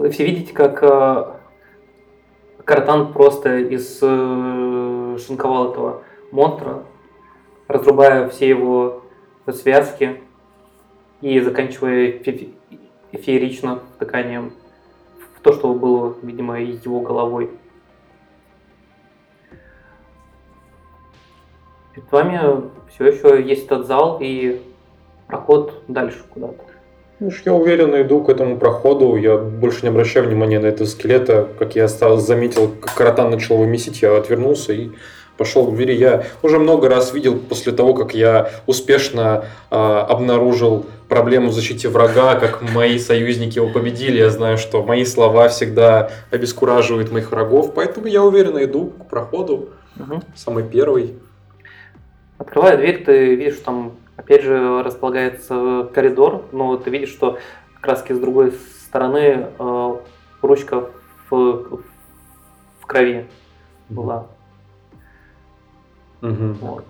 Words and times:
Вы 0.00 0.08
все 0.08 0.24
видите, 0.24 0.54
как 0.54 0.82
э, 0.82 1.24
Картан 2.64 3.12
просто 3.12 3.58
из 3.58 3.98
э, 4.00 5.18
шинковал 5.18 5.72
этого 5.72 6.04
монстра, 6.32 6.84
разрубая 7.68 8.26
все 8.30 8.48
его 8.48 9.02
связки 9.46 10.22
и 11.20 11.38
заканчивая 11.40 12.12
фе- 12.12 12.54
феерично 13.12 13.80
втыканием 13.96 14.54
в 15.36 15.40
то, 15.42 15.52
что 15.52 15.74
было, 15.74 16.16
видимо, 16.22 16.58
его 16.58 17.00
головой. 17.00 17.50
Перед 21.94 22.10
вами 22.10 22.70
все 22.88 23.04
еще 23.08 23.46
есть 23.46 23.66
этот 23.66 23.86
зал 23.86 24.16
и 24.18 24.62
проход 25.26 25.82
дальше 25.88 26.24
куда-то. 26.30 26.69
Ну, 27.20 27.30
ж 27.30 27.42
я 27.44 27.52
уверенно 27.52 28.00
иду 28.00 28.22
к 28.24 28.30
этому 28.30 28.56
проходу, 28.56 29.14
я 29.16 29.36
больше 29.36 29.82
не 29.82 29.88
обращаю 29.88 30.26
внимания 30.26 30.58
на 30.58 30.66
этого 30.66 30.86
скелета. 30.86 31.48
Как 31.58 31.76
я 31.76 31.86
стал, 31.86 32.16
заметил, 32.16 32.68
как 32.80 32.94
Каратан 32.94 33.30
начал 33.30 33.56
его 33.56 33.66
месить, 33.66 34.00
я 34.00 34.16
отвернулся 34.16 34.72
и 34.72 34.90
пошел 35.36 35.66
к 35.66 35.74
двери. 35.74 35.92
Я 35.92 36.24
уже 36.42 36.58
много 36.58 36.88
раз 36.88 37.12
видел 37.12 37.38
после 37.38 37.72
того, 37.72 37.92
как 37.92 38.14
я 38.14 38.50
успешно 38.66 39.44
э, 39.70 39.74
обнаружил 39.76 40.86
проблему 41.08 41.50
в 41.50 41.52
защите 41.52 41.90
врага, 41.90 42.36
как 42.36 42.62
мои 42.62 42.98
союзники 42.98 43.58
его 43.58 43.68
победили. 43.68 44.16
Я 44.18 44.30
знаю, 44.30 44.56
что 44.56 44.82
мои 44.82 45.04
слова 45.04 45.48
всегда 45.48 46.10
обескураживают 46.30 47.12
моих 47.12 47.32
врагов, 47.32 47.74
поэтому 47.74 48.06
я 48.06 48.22
уверенно 48.22 48.64
иду 48.64 48.92
к 48.98 49.10
проходу, 49.10 49.68
Мгм. 49.96 50.22
самый 50.34 50.64
первый. 50.64 51.16
Открывая 52.38 52.78
дверь, 52.78 53.04
ты 53.04 53.34
видишь, 53.34 53.56
что 53.56 53.64
там 53.64 53.92
опять 54.20 54.42
же 54.42 54.82
располагается 54.82 55.88
коридор, 55.94 56.44
но 56.52 56.76
ты 56.76 56.90
видишь, 56.90 57.10
что 57.10 57.38
как 57.74 57.86
раз 57.86 58.04
с 58.06 58.18
другой 58.18 58.52
стороны 58.52 59.48
э, 59.58 59.96
ручка 60.42 60.90
в, 61.30 61.80
в 62.80 62.86
крови 62.86 63.26
была. 63.88 64.26
Мгм. 66.20 66.54
Вот. 66.60 66.84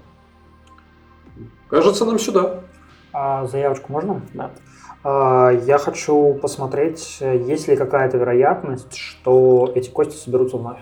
Кажется, 1.69 2.04
нам 2.04 2.19
сюда. 2.19 2.64
А 3.12 3.47
заявочку 3.47 3.92
можно? 3.92 4.22
Да. 4.34 4.50
А, 5.04 5.50
я 5.50 5.78
хочу 5.78 6.34
посмотреть, 6.34 7.19
э, 7.20 7.36
есть 7.38 7.69
ли 7.69 7.76
какая-то 7.76 8.19
вероятность, 8.19 8.97
что 8.97 9.70
эти 9.74 9.88
кости 9.88 10.16
соберутся 10.16 10.56
вновь. 10.56 10.80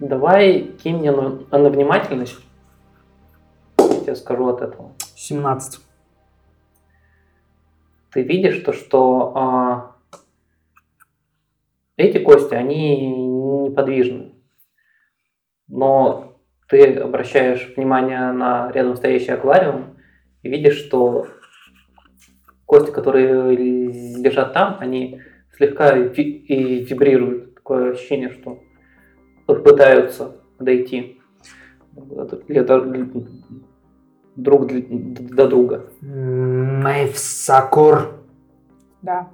Давай 0.00 0.62
кинь 0.62 0.98
мне 0.98 1.10
на, 1.10 1.40
на 1.50 1.70
внимательность. 1.70 2.38
Я 3.78 4.00
тебе 4.00 4.14
скажу 4.14 4.46
от 4.46 4.62
этого. 4.62 4.92
17. 5.16 5.80
Ты 8.12 8.22
видишь 8.22 8.60
то, 8.60 8.72
что 8.72 9.32
а, 9.34 9.96
эти 11.96 12.18
кости, 12.18 12.54
они 12.54 13.08
неподвижны. 13.08 14.34
Но 15.66 16.38
ты 16.68 16.94
обращаешь 16.94 17.72
внимание 17.76 18.30
на 18.30 18.70
рядом 18.70 18.94
стоящий 18.94 19.32
аквариум 19.32 19.96
и 20.42 20.48
видишь, 20.48 20.76
что 20.76 21.26
кости, 22.66 22.92
которые 22.92 23.56
лежат 23.56 24.52
там, 24.52 24.76
они 24.78 25.20
слегка 25.56 25.96
и 25.96 26.84
вибрируют. 26.84 27.56
Такое 27.56 27.92
ощущение, 27.92 28.30
что 28.30 28.62
пытаются 29.54 30.36
дойти 30.58 31.20
для- 31.92 32.24
друг 34.36 34.66
для- 34.66 34.82
до 34.88 35.48
друга. 35.48 35.86
Мэйв 36.00 37.18
Сакур. 37.18 38.12
Да. 39.02 39.28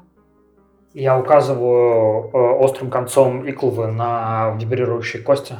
Я 0.92 1.18
указываю 1.18 2.30
э, 2.32 2.38
острым 2.64 2.90
концом 2.90 3.48
иклвы 3.48 3.88
на 3.88 4.56
вибрирующие 4.60 5.22
кости. 5.22 5.56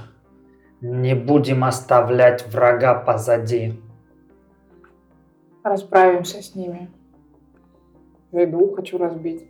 Не 0.80 1.14
будем 1.14 1.64
оставлять 1.64 2.46
врага 2.52 2.94
позади. 2.94 3.80
Расправимся 5.64 6.42
с 6.42 6.54
ними. 6.54 6.90
Веду, 8.32 8.72
хочу 8.76 8.98
разбить. 8.98 9.48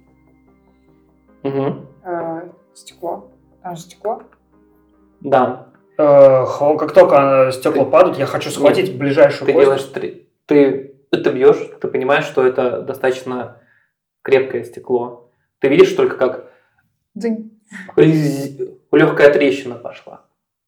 Мгм. 1.43 1.87
Э, 2.05 2.49
стекло. 2.73 3.29
Там 3.63 3.77
же 3.77 3.83
стекло. 3.83 4.23
Да, 5.25 5.67
Э, 5.97 6.45
как 6.77 6.93
только 6.93 7.51
стекла 7.53 7.85
падают, 7.85 8.19
я 8.19 8.27
хочу 8.27 8.51
схватить 8.51 8.97
ближайшую 8.99 9.47
ты 9.47 9.53
кость. 9.53 9.65
делаешь 9.65 9.83
три. 9.85 10.29
Ты 10.47 10.97
это 11.13 11.31
бьешь, 11.31 11.71
ты 11.81 11.87
понимаешь, 11.87 12.25
что 12.25 12.45
это 12.45 12.81
достаточно 12.83 13.61
крепкое 14.23 14.65
стекло. 14.65 15.31
Ты 15.61 15.69
видишь 15.69 15.93
только, 15.93 16.17
как 16.17 16.51
Дзынь. 17.15 17.61
легкая 18.91 19.33
трещина 19.33 19.77
пошла. 19.77 20.23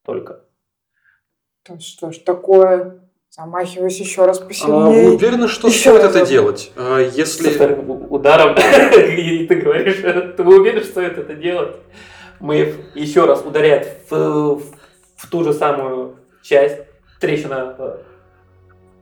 Только. 0.04 0.44
То 1.64 1.80
что 1.80 2.12
ж 2.12 2.18
такое? 2.18 3.00
Замахиваюсь 3.30 3.98
еще 3.98 4.24
раз 4.24 4.38
А, 4.38 4.42
вы 4.42 4.48
посильнее. 4.48 5.10
уверены, 5.10 5.48
что 5.48 5.66
Еще 5.68 5.90
стоит 5.90 6.04
это 6.04 6.24
делать? 6.24 6.70
А, 6.76 7.00
Если... 7.00 7.74
у- 7.74 8.14
ударом, 8.14 8.54
и 8.96 9.44
ты 9.48 9.56
говоришь, 9.56 9.96
ты 10.36 10.42
уверен, 10.44 10.80
что 10.82 10.90
стоит 10.92 11.18
это 11.18 11.34
делать? 11.34 11.76
Мэйв 12.40 12.94
еще 12.94 13.24
раз 13.24 13.42
ударяет 13.44 14.02
в, 14.10 14.60
в 15.16 15.30
ту 15.30 15.44
же 15.44 15.52
самую 15.52 16.18
часть. 16.42 16.82
Трещина 17.20 17.74
э, 17.78 17.98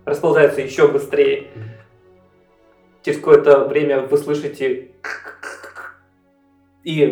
расползается 0.05 0.61
еще 0.61 0.87
быстрее. 0.89 1.51
Через 3.03 3.19
какое-то 3.19 3.65
время 3.67 4.03
вы 4.03 4.17
слышите 4.19 4.93
и 6.85 7.07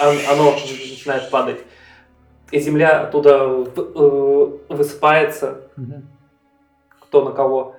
он- 0.00 0.18
оно 0.30 0.52
начинает 0.52 1.30
падать. 1.30 1.60
И 2.50 2.60
земля 2.60 3.02
оттуда 3.02 3.46
в- 3.46 3.78
э, 3.78 4.74
высыпается, 4.74 5.68
кто 7.00 7.24
на 7.24 7.32
кого. 7.32 7.76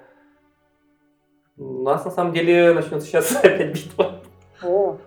У 1.58 1.82
нас 1.84 2.06
на 2.06 2.12
самом 2.12 2.34
деле 2.34 2.74
начнется 2.74 3.08
сейчас 3.08 3.36
опять 3.44 3.74
битва. 3.74 4.22
О, 4.62 4.98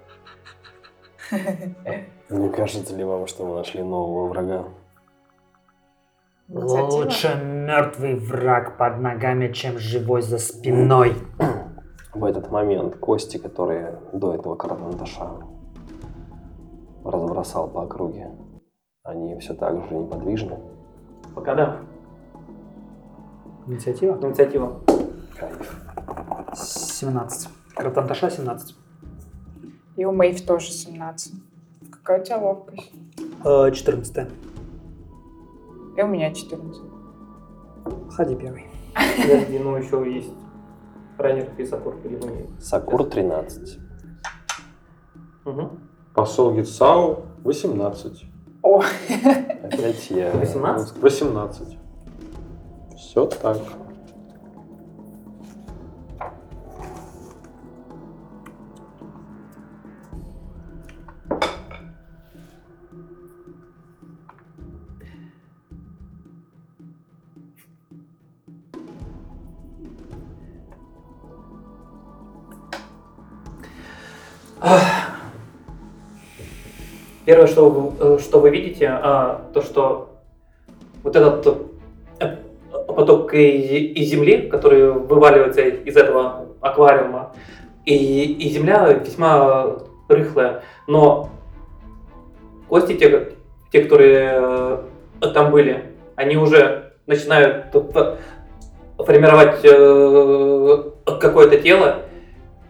Не 2.33 2.49
кажется 2.49 2.97
ли 2.97 3.05
вам, 3.05 3.27
что 3.27 3.45
мы 3.45 3.57
нашли 3.57 3.83
нового 3.83 4.29
врага? 4.29 4.65
инициатива. 6.49 6.97
Лучше 6.97 7.43
мертвый 7.45 8.15
враг 8.17 8.79
под 8.79 9.01
ногами, 9.01 9.53
чем 9.53 9.79
живой 9.79 10.23
за 10.23 10.39
спиной. 10.39 11.15
В 12.15 12.25
этот 12.25 12.51
момент 12.51 12.97
кости, 12.97 13.39
которые 13.39 13.99
до 14.13 14.35
этого 14.35 14.55
карандаша 14.55 15.31
разбросал 17.05 17.69
по 17.69 17.83
округе, 17.83 18.31
они 19.03 19.39
все 19.39 19.55
так 19.55 19.89
же 19.89 19.95
неподвижны. 19.95 20.59
Пока 21.35 21.55
да. 21.55 21.77
Инициатива? 23.67 24.19
Инициатива. 24.23 24.81
Кайф. 25.39 25.77
17. 26.55 27.49
Кратанташа 27.75 28.31
17. 28.31 28.77
И 29.97 30.05
у 30.05 30.13
Мэйв 30.13 30.45
тоже 30.45 30.71
17. 30.71 31.52
Какая 32.03 32.21
у 32.21 32.25
тебя 32.25 32.39
ловкость? 32.39 32.91
Э, 33.45 33.71
14. 33.73 34.29
И 35.97 36.03
у 36.03 36.07
меня 36.09 36.35
14. 36.35 36.83
Ходи 38.11 38.35
первый. 38.35 38.67
Подожди, 38.95 39.59
ну 39.59 39.77
еще 39.77 40.13
есть 40.13 40.33
раннер 41.17 41.49
и 41.57 41.65
или 42.05 42.17
мы- 42.17 42.61
Сакур 42.61 43.05
13. 43.05 43.79
Мгм. 45.45 45.79
Посол 46.15 46.55
Гитсау 46.55 47.25
18. 47.45 48.25
О, 48.63 48.81
Опять 49.63 50.11
я... 50.11 50.33
18? 50.33 50.97
18. 51.01 51.79
Все 52.97 53.27
так. 53.27 53.59
Первое, 77.25 77.47
что 77.47 77.69
вы, 77.69 77.93
э, 77.99 78.19
что 78.21 78.41
вы 78.41 78.51
видите, 78.51 78.89
а, 78.89 79.43
то 79.53 79.63
что 79.63 80.11
вот 81.03 81.17
этот 81.17 81.47
э, 82.21 82.37
поток 82.87 83.35
и, 83.35 84.05
земли, 84.05 84.49
который 84.49 84.93
вываливается 84.93 85.63
из 85.63 85.97
этого 85.97 86.47
аквариума, 86.61 87.33
и, 87.85 88.25
и 88.35 88.49
земля 88.51 88.93
весьма 88.93 89.79
рыхлая, 90.09 90.63
но 90.87 91.31
кости, 92.69 92.95
те, 92.95 93.33
те 93.73 93.83
которые 93.83 94.31
э, 95.21 95.27
там 95.35 95.51
были, 95.51 95.85
они 96.17 96.37
уже 96.37 96.93
начинают 97.07 97.67
формировать 98.99 99.61
э, 99.65 100.83
какое-то 101.21 101.59
тело, 101.61 102.03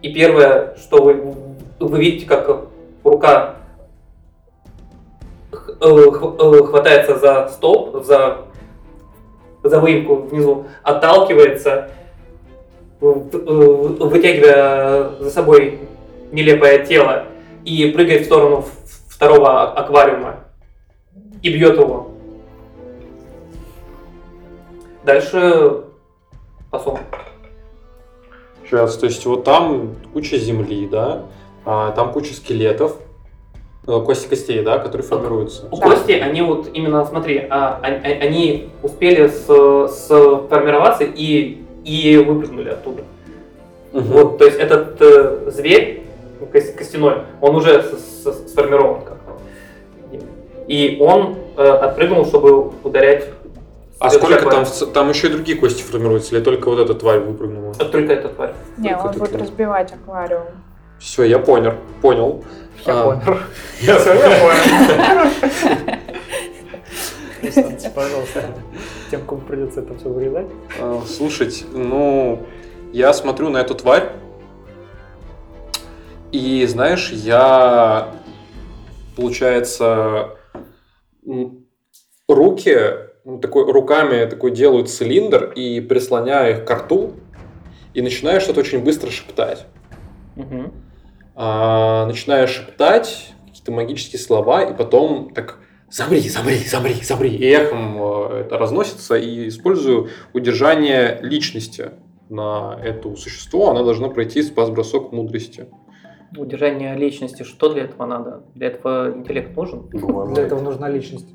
и 0.01 0.13
первое, 0.13 0.75
что 0.75 1.03
вы, 1.03 1.33
вы 1.79 1.99
видите, 1.99 2.25
как 2.25 2.67
рука 3.03 3.55
э, 5.51 5.57
э, 5.81 6.63
хватается 6.63 7.17
за 7.17 7.49
столб, 7.49 8.03
за, 8.03 8.45
за 9.63 9.79
выемку 9.79 10.15
внизу, 10.15 10.65
отталкивается, 10.83 11.91
вытягивая 12.99 15.11
за 15.19 15.29
собой 15.29 15.79
нелепое 16.31 16.85
тело 16.85 17.25
и 17.65 17.91
прыгает 17.91 18.23
в 18.23 18.25
сторону 18.25 18.65
второго 19.07 19.71
аквариума 19.71 20.39
и 21.41 21.53
бьет 21.53 21.77
его. 21.77 22.09
Дальше 25.05 25.83
посол. 26.71 26.99
Сейчас, 28.63 28.97
то 28.97 29.05
есть 29.05 29.25
вот 29.25 29.43
там 29.43 29.95
куча 30.13 30.37
земли, 30.37 30.87
да, 30.87 31.23
а, 31.65 31.91
там 31.91 32.11
куча 32.11 32.33
скелетов, 32.33 32.97
э, 33.87 33.99
кости 34.05 34.27
костей, 34.27 34.61
да, 34.63 34.79
которые 34.79 35.07
формируются. 35.07 35.67
У 35.71 35.77
Кости, 35.77 36.11
они 36.13 36.41
вот 36.41 36.69
именно, 36.73 37.05
смотри, 37.05 37.45
а, 37.49 37.79
а- 37.81 37.85
они 37.85 38.69
успели 38.81 39.27
с- 39.27 39.87
сформироваться 39.93 41.03
и, 41.03 41.61
и 41.83 42.17
выпрыгнули 42.17 42.69
оттуда. 42.69 43.03
Мгм. 43.91 44.03
Вот, 44.05 44.37
то 44.39 44.45
есть 44.45 44.57
этот 44.59 44.97
э, 45.01 45.51
зверь 45.51 46.03
кос- 46.51 46.71
костяной, 46.77 47.17
он 47.41 47.55
уже 47.55 47.83
с- 47.83 48.23
с- 48.23 48.51
сформирован 48.51 49.01
как-то. 49.01 49.33
И 50.67 50.97
он 50.99 51.35
э, 51.57 51.61
отпрыгнул, 51.69 52.25
чтобы 52.25 52.71
ударять. 52.83 53.29
А 53.99 54.09
сколько 54.09 54.49
там, 54.49 54.65
там 54.93 55.09
еще 55.09 55.27
и 55.27 55.31
другие 55.31 55.57
кости 55.57 55.83
формируются, 55.83 56.35
или 56.35 56.43
только 56.43 56.69
вот 56.69 56.79
эта 56.79 56.93
тварь 56.95 57.19
выпрыгнула? 57.19 57.73
А 57.79 57.85
Только 57.85 58.13
эта 58.13 58.29
тварь. 58.29 58.53
Не, 58.77 58.89
Только 58.89 59.05
он 59.05 59.11
будет 59.13 59.31
понял. 59.31 59.43
разбивать 59.43 59.93
аквариум. 59.93 60.43
Все, 61.03 61.23
я 61.25 61.37
понял, 61.37 61.73
понял. 62.01 62.45
Я 62.85 63.01
А, 63.01 63.03
понял. 63.03 63.39
Я 63.81 63.99
Все, 63.99 64.13
я 64.13 64.39
понял. 64.39 65.31
Простите, 67.41 67.89
пожалуйста. 67.93 68.45
Тем, 69.11 69.25
кому 69.25 69.41
придется 69.41 69.81
это 69.81 69.97
все 69.97 70.07
вырезать. 70.07 70.47
А, 70.79 71.01
Слушайте, 71.05 71.65
ну, 71.73 72.43
я 72.93 73.11
смотрю 73.13 73.49
на 73.49 73.57
эту 73.57 73.75
тварь, 73.75 74.13
и, 76.31 76.65
знаешь, 76.67 77.11
я, 77.11 78.07
получается, 79.17 80.37
руки, 82.29 82.77
ну, 83.25 83.39
такой, 83.39 83.69
руками 83.69 84.25
такой 84.25 84.51
делаю 84.51 84.85
цилиндр 84.85 85.51
и 85.51 85.81
прислоняю 85.81 86.59
их 86.59 86.65
к 86.65 86.71
рту, 86.71 87.11
и 87.93 88.01
начинаю 88.01 88.39
что-то 88.39 88.61
очень 88.61 88.79
быстро 88.79 89.11
шептать. 89.11 89.65
Мгм. 90.37 90.82
А, 91.35 92.05
начинаю 92.05 92.47
шептать 92.47 93.33
какие-то 93.47 93.71
магические 93.71 94.19
слова, 94.19 94.63
и 94.63 94.75
потом 94.75 95.33
так 95.33 95.59
«Замри, 95.89 96.21
замри, 96.21 96.57
замри, 96.57 96.95
замри!» 97.03 97.35
И 97.35 97.45
эхом 97.45 97.97
э, 98.01 98.41
это 98.41 98.57
разносится, 98.57 99.15
и 99.15 99.47
использую 99.47 100.09
удержание 100.33 101.19
личности 101.21 101.91
на 102.29 102.79
это 102.83 103.15
существо. 103.15 103.69
Она 103.69 103.83
должна 103.83 104.09
пройти 104.09 104.41
спас-бросок 104.41 105.11
мудрости. 105.11 105.67
Удержание 106.35 106.95
личности, 106.95 107.43
что 107.43 107.71
для 107.71 107.83
этого 107.83 108.07
надо? 108.07 108.43
Для 108.55 108.67
этого 108.67 109.15
интеллект 109.15 109.55
нужен? 109.55 109.87
Для 110.33 110.43
этого 110.43 110.61
нужна 110.61 110.89
личность. 110.89 111.27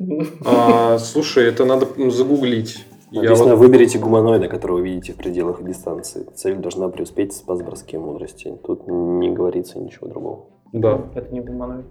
А, 0.44 0.98
слушай, 0.98 1.44
это 1.44 1.64
надо 1.64 1.86
загуглить. 2.10 2.84
Написано, 3.10 3.56
вот- 3.56 3.66
выберите 3.66 3.99
гуманоида, 3.99 4.49
которого 4.49 4.78
видите 4.81 5.12
в 5.12 5.16
пределах 5.16 5.62
дистанции. 5.64 6.25
Цель 6.34 6.56
должна 6.56 6.88
преуспеть 6.88 7.32
в 7.32 7.37
спас-броске 7.37 7.99
мудрости. 7.99 8.55
Тут 8.66 8.87
не 8.87 9.31
говорится 9.31 9.78
ничего 9.78 10.08
другого. 10.08 10.46
Да, 10.72 11.00
Это 11.14 11.32
не 11.32 11.40
гуманоид. 11.40 11.87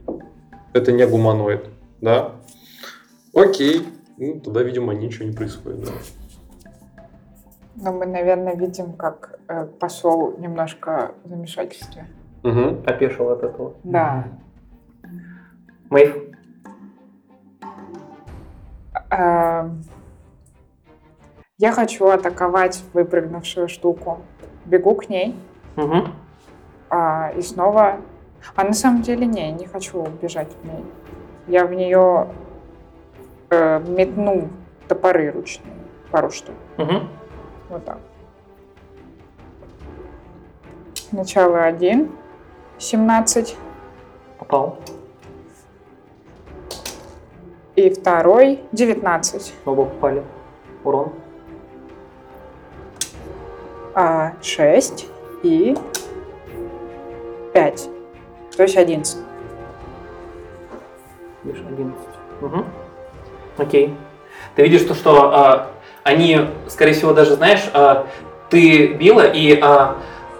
это 0.73 0.91
не 0.91 1.05
гуманоид, 1.07 1.65
да? 2.01 2.31
Окей. 3.33 3.81
Ну, 4.17 4.39
тогда, 4.39 4.61
видимо, 4.63 4.93
ничего 4.93 5.25
не 5.27 5.33
происходит, 5.35 5.85
да. 5.85 5.91
Но 7.75 7.91
мы, 7.93 8.05
наверное, 8.07 8.55
видим, 8.55 8.93
как 8.93 9.39
э, 9.47 9.65
посол 9.79 10.35
немножко 10.39 11.11
в 11.23 11.29
замешательстве. 11.29 12.05
Мгм. 12.43 12.83
Опешил 12.85 13.29
от 13.29 13.43
этого. 13.43 13.73
Да. 13.83 14.27
Мэйв, 15.89 16.15
Эм, 19.11 19.83
Я 21.59 21.71
хочу 21.71 22.05
атаковать 22.07 22.83
выпрыгнувшую 22.93 23.67
штуку. 23.67 24.19
Бегу 24.65 24.93
к 24.93 25.09
ней 25.09 25.35
Мгм. 25.75 26.13
а, 26.89 27.31
и 27.35 27.41
снова... 27.41 27.97
А 28.55 28.63
на 28.63 28.73
самом 28.73 29.01
деле 29.01 29.25
не, 29.25 29.51
не 29.51 29.65
хочу 29.65 30.05
бежать 30.21 30.49
в 30.61 30.65
ней. 30.65 30.85
Я 31.47 31.65
в 31.65 31.73
нее 31.73 32.27
э, 33.49 33.79
метну 33.79 34.49
топоры 34.87 35.31
ручные, 35.31 35.73
пару 36.11 36.29
штук. 36.29 36.53
Мгм. 36.77 37.09
Вот 37.69 37.83
так. 37.85 37.97
Начало 41.11 41.63
1, 41.63 42.11
17. 42.77 43.57
Попал. 44.37 44.77
И 47.75 47.89
второй 47.89 48.59
19. 48.73 49.53
Оба 49.65 49.85
попали. 49.85 50.23
Урон. 50.83 51.13
А, 53.99 54.33
6 54.43 55.07
и 55.41 55.75
5. 57.51 57.89
То 58.55 58.61
есть 58.63 58.77
11. 58.77 59.17
Видишь, 61.43 61.63
11. 61.67 61.97
Мгм. 62.41 62.65
Окей. 63.57 63.95
Ты 64.55 64.61
видишь 64.61 64.83
то, 64.83 64.93
что 64.93 65.33
а, 65.33 65.67
они, 66.03 66.41
скорее 66.67 66.93
всего, 66.93 67.11
даже 67.13 67.33
знаешь, 67.37 67.67
а, 67.73 68.05
ты 68.51 68.93
била, 68.93 69.21
и 69.25 69.59
а, 69.59 69.95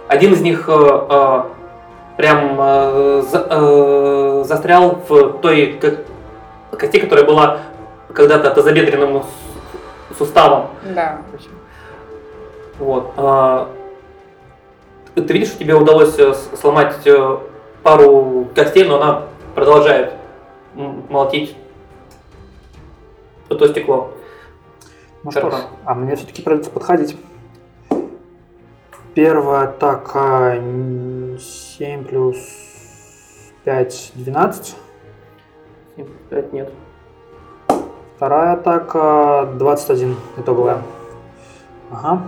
один 0.08 0.34
из 0.34 0.42
них 0.42 0.70
а, 0.70 1.08
а, 1.10 1.50
прям 2.16 2.58
а, 2.60 3.24
за- 3.28 3.48
а, 3.50 4.44
застрял 4.44 5.02
в 5.10 5.40
той 5.40 5.74
ко- 5.82 6.04
кости, 6.78 7.00
которая 7.00 7.26
была 7.26 7.62
когда-то 8.14 8.52
тазобедренным 8.52 9.24
суставом. 10.16 10.68
Да. 10.94 11.22
Вот. 12.80 13.14
а, 13.18 13.70
Ты 15.16 15.22
видишь, 15.22 15.50
что 15.50 15.60
тебе 15.60 15.76
удалось 15.76 16.18
э, 16.20 16.34
сломать 16.34 17.06
э, 17.06 17.38
пару 17.84 18.48
костей, 18.54 18.84
но 18.88 18.96
она 19.02 19.24
продолжает 19.56 20.14
молотить 20.76 21.56
то 23.50 23.68
стекло. 23.68 24.12
Ну 25.24 25.32
что 25.32 25.50
ж, 25.50 25.56
а 25.86 25.96
мне 25.96 26.16
все-таки 26.16 26.42
придется 26.42 26.70
подходить. 26.70 27.18
Первая 29.16 29.64
атака 29.70 30.56
м, 30.58 31.40
7 31.40 32.04
плюс 32.04 32.38
5, 33.64 34.12
12. 34.16 34.76
Пять 36.30 36.54
нет. 36.54 36.72
Вторая 38.16 38.54
атака 38.54 39.50
21 39.58 40.16
итоговая. 40.38 40.82
Ага. 41.92 42.22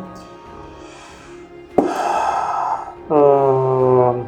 Эм, 3.09 4.27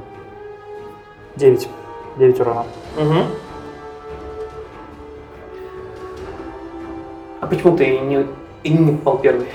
9. 1.35 1.69
9 2.17 2.39
урона. 2.39 2.65
Мгм. 2.99 3.23
А 7.41 7.47
почему 7.47 7.77
ты 7.77 7.99
не, 7.99 8.25
и 8.63 8.69
не 8.69 8.97
попал 8.97 9.19
первый? 9.19 9.47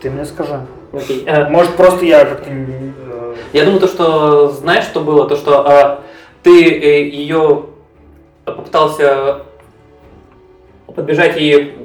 Ты 0.00 0.10
мне 0.10 0.24
скажи. 0.24 0.60
Окей. 0.92 1.24
Э, 1.26 1.48
Может, 1.48 1.76
просто 1.76 2.04
я 2.04 2.24
как-то... 2.24 2.50
э, 2.50 3.34
Я 3.52 3.64
думаю, 3.64 3.80
то, 3.80 3.88
что 3.88 4.48
знаешь, 4.48 4.84
что 4.84 5.00
было, 5.00 5.28
то, 5.28 5.36
что 5.36 5.66
а, 5.68 6.02
ты 6.42 6.50
ее 6.52 7.66
попытался 8.44 9.42
подбежать 10.94 11.36
и 11.36 11.76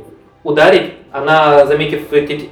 ударить, 0.43 0.93
она, 1.11 1.65
заметив 1.65 2.11
эти- 2.13 2.49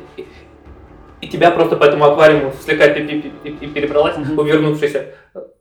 и 1.22 1.28
тебя 1.28 1.52
просто 1.52 1.76
по 1.76 1.84
этому 1.84 2.06
аквариуму 2.06 2.54
слегка 2.62 2.88
пе- 2.88 3.06
пе- 3.06 3.22
пе- 3.22 3.52
пе- 3.52 3.68
перебралась, 3.68 4.18
Мгм. 4.18 4.38
увернувшись 4.40 4.96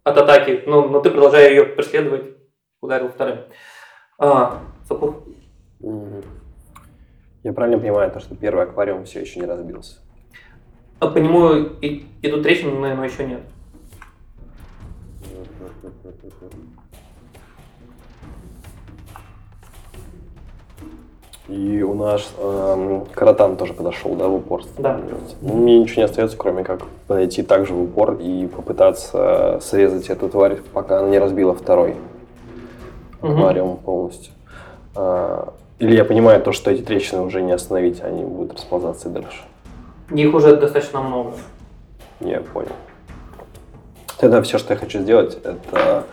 от 0.04 0.18
атаки, 0.18 0.62
но, 0.66 0.88
но 0.88 1.00
ты, 1.00 1.10
продолжая 1.10 1.50
ее 1.50 1.64
преследовать, 1.64 2.24
ударил 2.80 3.08
вторым. 3.08 3.38
А, 4.18 4.60
Сокол. 4.86 5.24
Мгм. 5.80 6.22
Я 7.44 7.52
правильно 7.52 7.78
понимаю, 7.78 8.10
то, 8.10 8.20
что 8.20 8.34
первый 8.34 8.64
аквариум 8.64 9.04
все 9.04 9.20
еще 9.20 9.40
не 9.40 9.46
разбился? 9.46 9.98
А 11.00 11.06
По 11.08 11.18
нему 11.18 11.52
и- 11.80 12.06
идут 12.22 12.42
трещины, 12.42 12.94
но 12.94 13.04
еще 13.04 13.26
нет. 13.26 13.40
И 21.48 21.82
у 21.82 21.94
нас 21.94 22.30
эм, 22.38 23.06
Каратан 23.14 23.56
тоже 23.56 23.72
подошел, 23.72 24.14
да, 24.14 24.28
в 24.28 24.34
упор? 24.34 24.62
Да. 24.76 25.00
Мне 25.40 25.78
ничего 25.78 26.02
не 26.02 26.04
остается, 26.04 26.36
кроме 26.36 26.62
как 26.62 26.82
подойти 27.06 27.42
также 27.42 27.72
в 27.72 27.82
упор 27.82 28.18
и 28.20 28.46
попытаться 28.46 29.58
срезать 29.62 30.10
эту 30.10 30.28
тварь, 30.28 30.58
пока 30.74 30.98
она 30.98 31.08
не 31.08 31.18
разбила 31.18 31.54
второй 31.54 31.96
аквариум 33.22 33.78
полностью. 33.78 34.32
А, 34.94 35.54
Или 35.78 35.96
я 35.96 36.04
понимаю 36.04 36.42
то, 36.42 36.52
что 36.52 36.70
эти 36.70 36.82
трещины 36.82 37.22
уже 37.22 37.40
не 37.40 37.52
остановить, 37.52 38.02
они 38.02 38.24
будут 38.24 38.58
расползаться 38.58 39.08
и 39.08 39.12
дальше. 39.12 39.42
Их 40.10 40.34
уже 40.34 40.54
достаточно 40.54 41.00
много. 41.00 41.32
Я 42.20 42.40
понял. 42.40 42.72
Тогда 44.18 44.42
все, 44.42 44.58
что 44.58 44.74
я 44.74 44.78
хочу 44.78 44.98
сделать, 45.00 45.38
это 45.42 46.04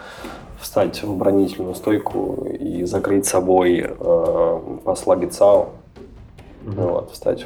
встать 0.66 1.04
в 1.04 1.12
оборонительную 1.12 1.76
стойку 1.76 2.48
и 2.60 2.86
закрыть 2.86 3.28
собой 3.28 3.86
э, 3.88 4.60
посла 4.84 5.16
Гицао. 5.16 5.70
Ну 6.64 6.88
Вот, 6.90 7.12
встать, 7.12 7.46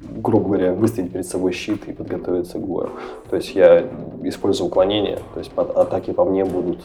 грубо 0.00 0.46
говоря, 0.48 0.72
выставить 0.72 1.12
перед 1.12 1.24
собой 1.24 1.52
щит 1.52 1.88
и 1.88 1.92
подготовиться 1.92 2.58
к 2.58 2.62
бою. 2.66 2.90
То 3.30 3.36
есть 3.36 3.54
я 3.54 3.84
использую 4.24 4.66
уклонение, 4.66 5.20
то 5.34 5.38
есть 5.38 5.52
под- 5.52 5.76
атаки 5.76 6.10
по 6.10 6.24
мне 6.24 6.44
будут 6.44 6.80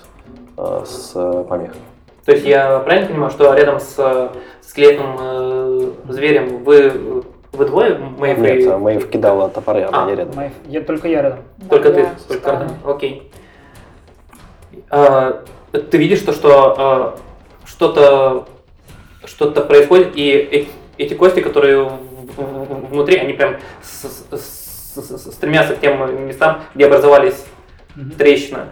э, 0.57 0.83
с 0.85 1.11
э, 1.15 1.43
помехой. 1.49 1.81
То 2.23 2.33
есть 2.33 2.45
я 2.45 2.77
правильно 2.79 3.07
понимаю, 3.09 3.31
что 3.31 3.51
рядом 3.55 3.79
с 3.79 4.31
скелетным 4.61 5.15
э, 5.19 5.91
зверем 6.09 6.63
вы, 6.63 7.23
вы 7.51 7.65
двое? 7.65 7.95
Мэйв 7.97 8.37
Нет, 8.37 8.67
а 8.71 8.77
Мэйв 8.77 9.09
кидала 9.09 9.49
топоры, 9.49 9.81
она 9.85 10.03
А. 10.03 10.05
не 10.05 10.15
рядом. 10.15 10.35
Мои- 10.35 10.49
Я, 10.67 10.81
только 10.81 11.07
я 11.07 11.23
рядом. 11.23 11.39
Только 11.67 11.89
Да, 11.89 11.95
ты, 11.95 11.99
я 12.01 12.09
только. 12.27 12.51
Артем. 12.57 12.77
Окей. 12.85 13.31
А, 14.91 15.43
ты 15.79 15.97
видишь 15.97 16.21
то, 16.21 16.33
что 16.33 16.75
а, 16.77 17.19
что-то 17.65 18.47
что-то 19.25 19.61
происходит, 19.61 20.15
и 20.15 20.29
эти, 20.29 20.69
эти 20.97 21.13
кости, 21.13 21.39
которые 21.39 21.89
внутри, 22.37 23.17
они 23.17 23.33
прям 23.33 23.57
с- 23.81 24.25
с- 24.31 24.95
с- 24.95 25.31
стремятся 25.33 25.75
к 25.75 25.79
тем 25.79 26.27
местам, 26.27 26.61
где 26.75 26.85
образовались 26.87 27.45
Мгм. 27.95 28.11
трещины. 28.11 28.67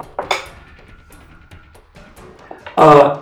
А, 2.76 3.22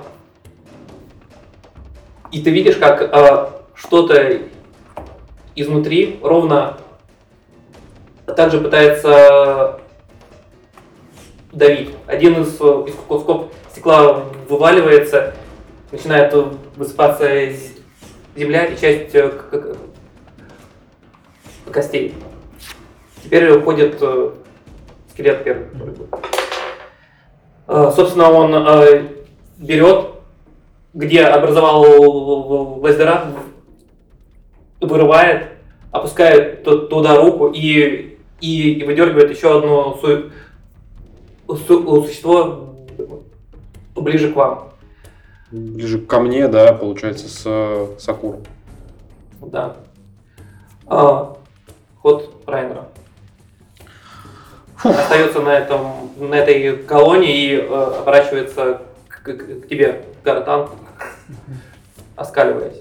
и 2.31 2.41
ты 2.41 2.49
видишь, 2.49 2.77
как 2.77 3.01
а, 3.13 3.61
что-то 3.75 4.39
изнутри 5.55 6.19
ровно 6.23 6.77
также 8.35 8.59
пытается 8.59 9.81
давить. 11.51 11.95
Один 12.07 12.41
из, 12.41 12.59
э, 12.61 12.85
из 12.87 12.93
кусков 13.07 13.47
стекла 13.79 14.25
вываливается, 14.49 15.33
начинает 15.93 16.33
высыпаться 16.75 17.25
земля 18.35 18.65
и 18.65 18.77
часть 18.77 19.15
э, 19.15 19.31
костей. 21.71 22.13
Теперь 23.23 23.49
уходит 23.51 23.97
э, 24.01 24.31
скелет 25.13 25.43
первый. 25.45 25.67
Э, 27.67 27.91
Собственно, 27.95 28.29
он 28.29 29.09
берет, 29.57 30.07
где 30.93 31.23
образовал 31.23 32.81
Вездера, 32.83 33.27
вырывает, 34.81 35.47
опускает 35.91 36.63
ту- 36.65 36.87
туда 36.89 37.15
руку 37.15 37.47
и, 37.47 38.17
и, 38.41 38.73
и 38.73 38.83
выдергивает 38.83 39.29
еще 39.31 39.57
одно 39.57 39.97
су- 40.01 40.31
су- 41.65 42.03
существо 42.03 42.68
ближе 44.01 44.31
к 44.31 44.35
вам. 44.35 44.69
Ближе 45.51 45.99
ко 45.99 46.19
мне, 46.19 46.47
да, 46.47 46.73
получается, 46.73 47.27
с 47.27 48.01
Сакуром. 48.01 48.43
Да. 49.41 49.75
А, 50.85 51.37
ход 52.01 52.43
Райнера. 52.45 52.87
Остается 54.83 55.41
на, 55.41 55.57
этом, 55.57 56.11
на 56.17 56.35
этой 56.35 56.77
колонии 56.83 57.51
и 57.51 57.55
э, 57.55 57.65
оборачивается 57.99 58.81
к, 59.09 59.23
к- 59.23 59.33
к 59.63 59.67
тебе, 59.67 60.03
Гаратан, 60.23 60.69
оскаливаясь. 62.15 62.77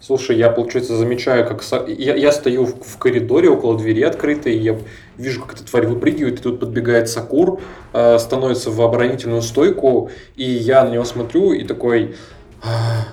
Слушай, 0.00 0.36
я, 0.36 0.50
получается, 0.50 0.96
замечаю, 0.96 1.46
как 1.46 1.62
я, 1.88 2.14
я 2.14 2.32
стою 2.32 2.64
в, 2.64 2.82
в 2.82 2.96
коридоре 2.98 3.50
около 3.50 3.76
двери 3.76 4.02
открытой, 4.02 4.56
я 4.56 4.78
вижу, 5.18 5.40
как 5.40 5.54
эта 5.54 5.64
тварь 5.64 5.86
выпрыгивает, 5.86 6.40
и 6.40 6.42
тут 6.42 6.60
подбегает 6.60 7.08
Сакур, 7.08 7.60
э, 7.92 8.18
становится 8.18 8.70
в 8.70 8.80
оборонительную 8.80 9.42
стойку, 9.42 10.10
и 10.36 10.44
я 10.44 10.84
на 10.84 10.90
него 10.90 11.04
смотрю 11.04 11.52
и 11.52 11.64
такой... 11.64 12.14
«А, 12.62 13.04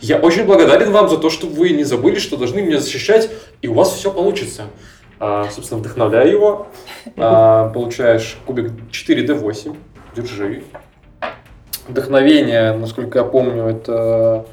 Я 0.00 0.18
очень 0.18 0.44
благодарен 0.44 0.92
вам 0.92 1.08
за 1.08 1.16
то, 1.16 1.30
что 1.30 1.46
вы 1.46 1.70
не 1.70 1.84
забыли, 1.84 2.18
что 2.18 2.36
должны 2.36 2.60
меня 2.60 2.78
защищать, 2.78 3.30
и 3.62 3.68
у 3.68 3.74
вас 3.74 3.92
все 3.92 4.12
получится. 4.12 4.64
А, 5.18 5.48
собственно, 5.50 5.80
вдохновляю 5.80 6.30
его. 6.30 6.66
А, 7.16 7.70
получаешь 7.70 8.36
кубик 8.44 8.72
4D8. 8.90 9.76
Держи. 10.14 10.62
Вдохновение, 11.88 12.72
насколько 12.72 13.18
я 13.18 13.24
помню, 13.24 13.64
это 13.64 14.46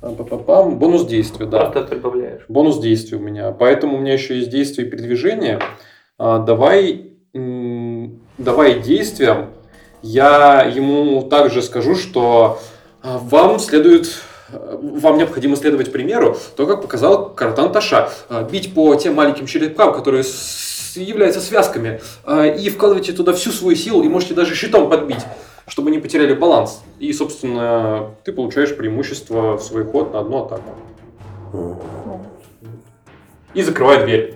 а, 0.00 0.14
па-па-пам, 0.14 0.78
бонус 0.78 1.06
действия, 1.06 1.46
да. 1.46 1.70
Просто 1.70 1.82
прибавляешь. 1.94 2.42
Бонус 2.48 2.78
действия 2.78 3.16
у 3.18 3.20
меня. 3.20 3.52
Поэтому 3.52 3.96
у 3.96 4.00
меня 4.00 4.12
еще 4.14 4.36
есть 4.36 4.50
действие 4.50 4.86
и 4.86 4.90
передвижение. 4.90 5.60
Давай, 6.22 7.12
м, 7.34 8.20
давай 8.38 8.80
действием. 8.80 9.48
Я 10.02 10.62
ему 10.62 11.22
также 11.22 11.62
скажу, 11.62 11.94
что 11.94 12.60
а, 13.02 13.18
вам 13.18 13.58
следует 13.58 14.08
а, 14.52 14.78
вам 14.80 15.18
необходимо 15.18 15.56
следовать 15.56 15.90
примеру, 15.90 16.36
то, 16.56 16.66
как 16.66 16.82
показал 16.82 17.30
Каратан 17.30 17.72
Таша. 17.72 18.10
А, 18.28 18.42
Бить 18.42 18.74
по 18.74 18.94
тем 18.94 19.14
маленьким 19.14 19.46
черепкам, 19.46 19.92
которые 19.92 20.24
являются 20.94 21.40
связками, 21.40 22.00
а, 22.24 22.46
и 22.46 22.68
вкладывайте 22.68 23.12
туда 23.12 23.32
всю 23.32 23.50
свою 23.50 23.76
силу, 23.76 24.02
и 24.02 24.08
можете 24.08 24.34
даже 24.34 24.54
щитом 24.54 24.90
подбить, 24.90 25.24
чтобы 25.66 25.90
не 25.90 25.98
потеряли 25.98 26.34
баланс. 26.34 26.82
И, 27.00 27.12
собственно, 27.12 28.10
ты 28.24 28.32
получаешь 28.32 28.76
преимущество 28.76 29.56
в 29.56 29.62
свой 29.62 29.84
ход 29.84 30.12
на 30.12 30.20
одну 30.20 30.44
атаку. 30.44 31.80
И 33.54 33.62
закрывает 33.62 34.04
дверь. 34.04 34.34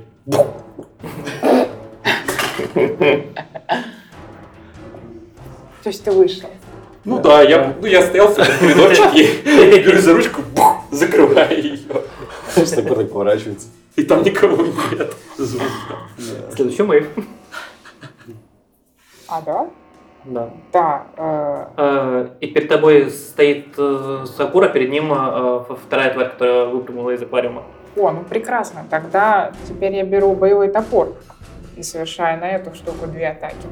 То 5.83 5.90
есть 5.90 6.04
ты 6.04 6.11
вышел. 6.11 6.49
Ну 7.04 7.21
да, 7.21 7.42
я, 7.42 7.75
ну, 7.80 7.87
я 7.87 8.02
стоял 8.02 8.28
в 8.28 8.35
коридорчике, 8.35 9.83
беру 9.85 9.99
за 9.99 10.12
ручку, 10.14 10.42
бух, 10.42 10.83
закрываю 10.90 11.62
ее. 11.62 11.78
Сакур 12.66 12.97
так 12.97 13.11
поворачивается. 13.12 13.68
И 13.95 14.02
там 14.02 14.23
никого 14.25 14.64
нет. 14.92 15.14
Следующий 16.54 16.83
Мэйв. 16.83 17.09
А, 19.28 19.40
да? 19.40 19.71
Да. 20.25 20.50
Да. 20.73 21.06
э, 21.16 21.64
Э, 21.76 22.28
И 22.40 22.49
перед 22.49 22.68
тобой 22.68 23.11
стоит 23.11 23.68
э, 23.78 24.25
Сакура, 24.37 24.68
перед 24.68 24.90
ним 24.90 25.12
э, 25.12 25.64
вторая 25.87 26.12
тварь, 26.12 26.30
которая 26.30 26.66
выпрыгнула 26.66 27.11
из 27.12 27.23
аквариума. 27.23 27.62
О, 27.97 28.11
ну 28.11 28.25
прекрасно. 28.28 28.85
Тогда 28.90 29.52
теперь 29.68 29.95
я 29.95 30.04
беру 30.04 30.35
боевой 30.35 30.68
топор 30.68 31.14
и 31.76 31.83
совершаю 31.83 32.40
на 32.40 32.49
эту 32.49 32.75
штуку 32.75 33.06
две 33.06 33.28
атаки. 33.28 33.68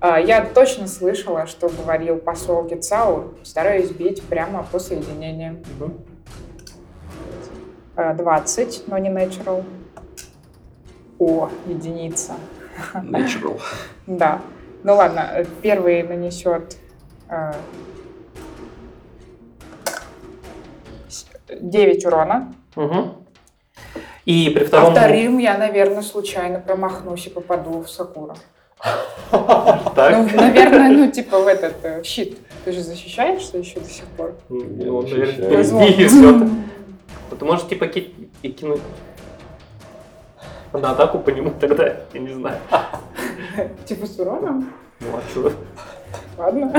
А, 0.00 0.20
Я 0.20 0.44
точно 0.44 0.86
слышала, 0.86 1.46
что 1.46 1.68
говорил 1.68 2.18
посол 2.18 2.64
Гецау. 2.64 3.34
Стараюсь 3.42 3.90
бить 3.90 4.22
прямо 4.22 4.62
по 4.70 4.78
соединению. 4.78 5.62
Э, 7.96 8.12
20, 8.14 8.84
но 8.88 8.98
не 8.98 9.08
natural. 9.08 9.64
О, 11.18 11.48
единица. 11.66 12.34
Natural. 12.94 13.60
Да. 14.06 14.42
Ну 14.82 14.96
ладно, 14.96 15.46
первый 15.62 16.02
нанесет 16.02 16.76
э, 17.30 17.52
9 21.48 22.04
урона. 22.04 22.52
Мгм. 22.76 23.23
И 24.24 24.50
при 24.50 24.64
А 24.64 24.66
втором... 24.66 24.92
вторым 24.92 25.38
я, 25.38 25.58
наверное, 25.58 26.02
случайно 26.02 26.60
промахнусь 26.60 27.26
и 27.26 27.30
попаду 27.30 27.82
в 27.82 27.90
Сакура. 27.90 28.36
Так. 29.94 30.12
Ну, 30.12 30.28
наверное, 30.40 30.90
ну, 30.90 31.10
типа 31.10 31.38
в 31.38 31.46
этот 31.46 31.76
э, 31.84 32.02
щит. 32.02 32.38
Ты 32.64 32.72
же 32.72 32.80
защищаешься 32.82 33.58
еще 33.58 33.80
до 33.80 33.88
сих 33.88 34.04
пор? 34.16 34.34
Ну, 34.48 35.02
Я 35.02 35.14
наверное, 35.14 35.60
ощущаю. 35.60 35.64
впереди 35.64 36.06
всё-то. 36.06 36.44
Ну, 37.30 37.36
Ты 37.38 37.44
можешь 37.44 37.66
типа 37.68 37.84
и 37.84 38.48
кинуть 38.50 38.80
на 40.72 40.90
атаку 40.90 41.18
по 41.18 41.30
нему 41.30 41.52
тогда, 41.60 41.96
я 42.12 42.20
не 42.20 42.32
знаю. 42.32 42.58
Типа 43.86 44.06
с 44.06 44.18
уроном? 44.18 44.72
Ну 45.00 45.06
а 45.16 45.22
что? 45.30 45.52
Ладно. 46.36 46.72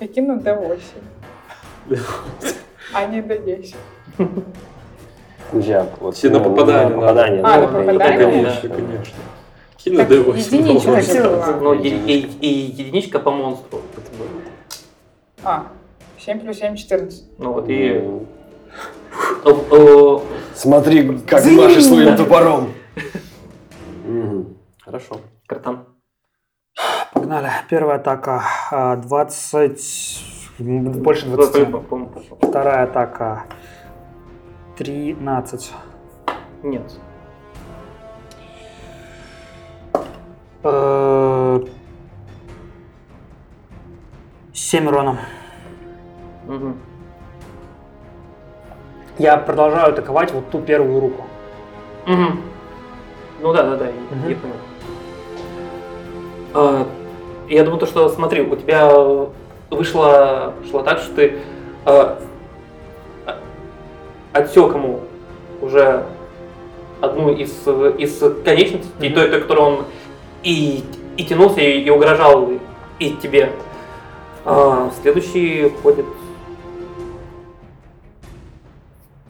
Я 0.00 0.08
кину 0.08 0.38
D8. 0.38 0.80
А 2.92 3.06
не 3.06 3.20
D10. 3.20 3.76
Друзья, 5.52 5.86
вот 6.00 6.14
Все 6.14 6.30
на 6.30 6.38
ну, 6.38 6.44
попадание 6.44 6.88
на 6.94 7.00
попадание. 7.00 7.42
А, 7.42 7.60
на 7.60 7.66
попадание? 7.66 8.18
Конечно, 8.18 8.68
конечно. 8.68 9.14
Кину 9.76 9.96
Так, 9.96 10.10
D8. 10.10 10.38
единичку 10.38 10.90
на 10.90 10.96
хотела. 10.96 11.36
улицу. 11.36 11.56
Ну, 11.60 11.72
и, 11.74 11.88
и- 11.88 12.38
и 12.40 12.48
единичка 12.48 13.18
по 13.18 13.30
монстру. 13.30 13.80
Это. 13.96 14.10
А, 15.42 15.66
7 16.18 16.40
плюс 16.40 16.58
7, 16.58 16.76
14. 16.76 17.24
Ну 17.38 17.52
вот 17.52 17.68
и... 17.68 18.00
Ну, 19.44 20.22
Смотри, 20.54 21.18
как 21.26 21.44
машешь 21.46 21.84
своим 21.86 22.16
топором. 22.16 22.72
Хорошо. 24.84 25.20
Картан. 25.46 25.86
Погнали. 27.12 27.50
Первая 27.68 27.96
атака 27.96 28.42
а, 28.70 28.96
20... 28.96 30.22
м, 30.58 30.92
Больше 31.02 31.26
20. 31.26 31.70
По-моему, 31.70 32.12
Вторая 32.40 32.84
атака 32.84 33.44
13. 34.80 35.72
Нет. 36.62 36.82
Э, 40.62 41.60
7 44.54 44.86
урона. 44.88 45.18
Мгм. 46.46 46.76
Я 49.18 49.36
продолжаю 49.36 49.92
атаковать 49.92 50.32
вот 50.32 50.48
ту 50.48 50.62
первую 50.62 50.98
руку. 50.98 51.24
Мгм. 52.06 52.40
Ну 53.42 53.52
да, 53.52 53.62
да, 53.64 53.76
да, 53.76 53.84
я- 53.84 53.92
Мгм. 53.92 54.28
я 54.30 54.36
понял. 54.36 54.54
А, 56.54 56.86
я 57.50 57.64
думаю, 57.64 57.80
то, 57.80 57.86
что 57.86 58.08
смотри, 58.08 58.40
у 58.40 58.56
тебя 58.56 58.90
вышло, 59.70 60.54
вышло 60.62 60.82
так, 60.82 61.00
что 61.00 61.14
ты 61.16 61.38
а, 61.84 62.18
отсек 64.32 64.74
ему 64.74 65.00
уже 65.60 66.04
одну 67.00 67.32
из, 67.32 67.50
из 67.98 68.18
конечностей, 68.44 68.90
Мгм. 69.08 69.14
той, 69.14 69.28
той, 69.28 69.40
которую 69.40 69.66
он 69.66 69.84
и, 70.42 70.84
и 71.16 71.24
тянулся, 71.24 71.60
и, 71.60 71.80
и 71.82 71.90
угрожал 71.90 72.48
и 72.98 73.10
тебе. 73.10 73.52
А, 74.44 74.90
следующий 75.02 75.70
ходит 75.82 76.06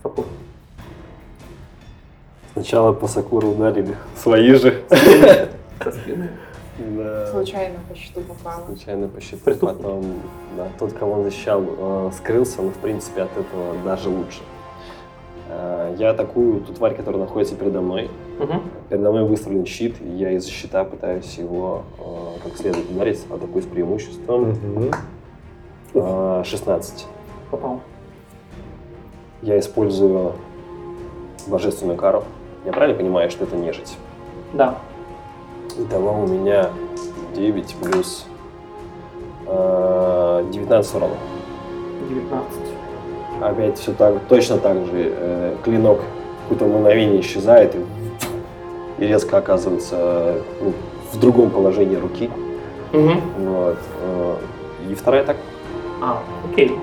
Сапур. 0.03 0.25
Сначала 2.53 2.93
по 2.93 3.07
Сакуру 3.07 3.49
ударили. 3.51 3.97
Свои 4.17 4.55
же. 4.55 4.83
со 5.83 5.93
спины. 5.93 6.31
Да. 6.97 7.27
Случайно 7.31 7.79
по 7.91 7.95
счету 7.95 8.23
попала. 8.23 8.65
Случайно 8.65 9.07
посчитал. 9.07 9.41
Преступник. 9.45 9.77
Потом, 9.77 10.15
да, 10.57 10.69
тот, 10.79 10.95
кого 10.95 11.13
он 11.13 11.25
защищал, 11.25 11.63
э, 11.63 12.11
скрылся, 12.17 12.63
но, 12.63 12.71
в 12.71 12.79
принципе, 12.79 13.21
от 13.21 13.31
этого 13.33 13.75
даже 13.85 14.09
лучше. 14.09 14.41
Э, 15.51 15.95
Я 15.99 16.11
атакую 16.11 16.61
ту 16.61 16.73
тварь, 16.73 16.95
которая 16.95 17.21
находится 17.23 17.57
передо 17.57 17.81
мной. 17.81 18.09
Мгм. 18.39 18.63
Передо 18.89 19.11
мной 19.11 19.25
выставлен 19.25 19.67
щит, 19.67 19.97
и 20.01 20.09
я 20.09 20.31
из 20.33 20.47
щита 20.47 20.85
пытаюсь 20.85 21.37
его 21.39 21.83
э, 21.99 22.03
как 22.45 22.57
следует 22.57 22.89
ударить. 22.91 23.25
Атакую 23.31 23.63
с 23.63 23.67
преимуществом. 23.67 24.51
Мгм. 24.51 24.91
Э, 25.95 26.43
16. 26.45 27.07
Попал. 27.51 27.81
Я 29.43 29.59
использую 29.59 30.33
божественную 31.49 31.99
кару. 31.99 32.25
Я 32.65 32.73
правильно 32.73 32.97
понимаю, 32.97 33.31
что 33.31 33.45
это 33.45 33.57
нежить? 33.57 33.97
Да. 34.53 34.77
Итого 35.79 36.23
у 36.23 36.27
меня 36.27 36.71
9 37.35 37.75
плюс 37.83 38.27
э, 39.47 40.45
19 40.53 40.95
урона. 40.95 41.15
19 42.09 42.51
опять 43.41 43.79
все 43.79 43.93
так, 43.93 44.15
точно 44.29 44.59
так 44.59 44.77
же 44.87 45.13
э, 45.17 45.57
клинок 45.65 46.01
в 46.01 46.49
какое-то 46.49 46.67
мгновение 46.67 47.21
исчезает 47.21 47.75
и, 47.75 47.79
и 48.99 49.07
резко 49.07 49.39
оказывается 49.39 49.97
э, 49.99 50.41
ну, 50.63 50.73
в 51.13 51.19
другом 51.19 51.51
положении 51.51 51.97
руки. 51.97 52.31
Угу. 52.93 53.11
Вот. 53.39 53.79
Э, 54.03 54.37
и 54.91 54.95
вторая 54.95 55.25
так. 55.25 55.37
А, 56.03 56.23
окей. 56.51 56.73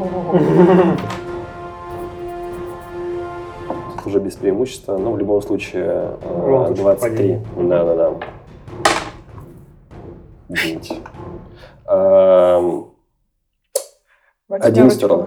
Уже 4.05 4.19
без 4.19 4.35
преимущества, 4.35 4.97
но 4.97 5.11
в 5.11 5.17
любом 5.17 5.41
случае 5.41 6.11
э, 6.21 6.73
23. 6.75 7.39
Да-да-да. 7.57 8.13
9. 10.49 11.01
Один 14.49 14.89
второй. 14.89 15.25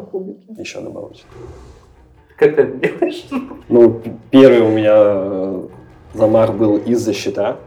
Еще 0.56 0.80
добавочный. 0.80 1.28
Как 2.38 2.56
ты 2.56 2.62
это 2.62 2.76
делаешь? 2.76 3.26
Ну, 3.68 4.00
первый 4.30 4.62
у 4.62 4.70
меня 4.70 4.94
э, 4.96 5.62
замар 6.14 6.52
был 6.52 6.78
из-за 6.78 7.12
счета. 7.12 7.59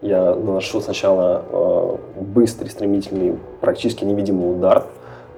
Я 0.00 0.34
наношу 0.34 0.80
сначала 0.80 1.44
э, 1.48 2.22
быстрый, 2.22 2.68
стремительный, 2.70 3.38
практически 3.60 4.04
невидимый 4.04 4.50
удар, 4.50 4.86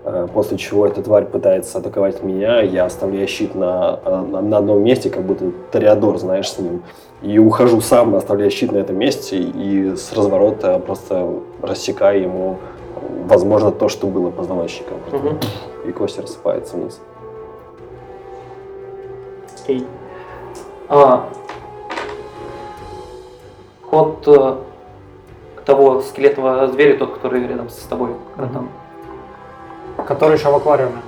э, 0.04 0.28
после 0.32 0.56
чего 0.56 0.86
эта 0.86 1.02
тварь 1.02 1.26
пытается 1.26 1.78
атаковать 1.78 2.22
меня, 2.22 2.62
я 2.62 2.84
оставляю 2.84 3.26
щит 3.26 3.54
на, 3.54 3.98
на, 4.04 4.40
на 4.40 4.58
одном 4.58 4.82
месте, 4.82 5.10
как 5.10 5.24
будто 5.24 5.50
Тореадор, 5.72 6.16
знаешь, 6.18 6.48
с 6.48 6.58
ним, 6.58 6.82
и 7.22 7.38
ухожу 7.38 7.80
сам, 7.80 8.14
оставляя 8.14 8.50
щит 8.50 8.72
на 8.72 8.78
этом 8.78 8.96
месте, 8.96 9.36
и 9.36 9.96
с 9.96 10.12
разворота 10.12 10.78
просто 10.78 11.28
рассекаю 11.60 12.22
ему 12.22 12.56
возможно, 13.26 13.70
то, 13.70 13.88
что 13.88 14.06
было 14.06 14.30
позвоночником, 14.30 14.98
Мгм. 15.12 15.38
и 15.86 15.92
кость 15.92 16.18
рассыпается 16.18 16.76
вниз. 16.76 17.00
Окей. 19.64 19.86
А, 20.88 21.28
ход 23.82 24.22
э, 24.28 24.54
того 25.64 26.00
скелетного 26.02 26.68
зверя, 26.68 26.96
тот, 26.98 27.14
который 27.14 27.46
рядом 27.46 27.68
с 27.70 27.74
тобой, 27.88 28.10
братан. 28.36 28.68
Который 30.06 30.36
еще 30.36 30.50
в 30.50 30.54
аквариуме. 30.56 30.98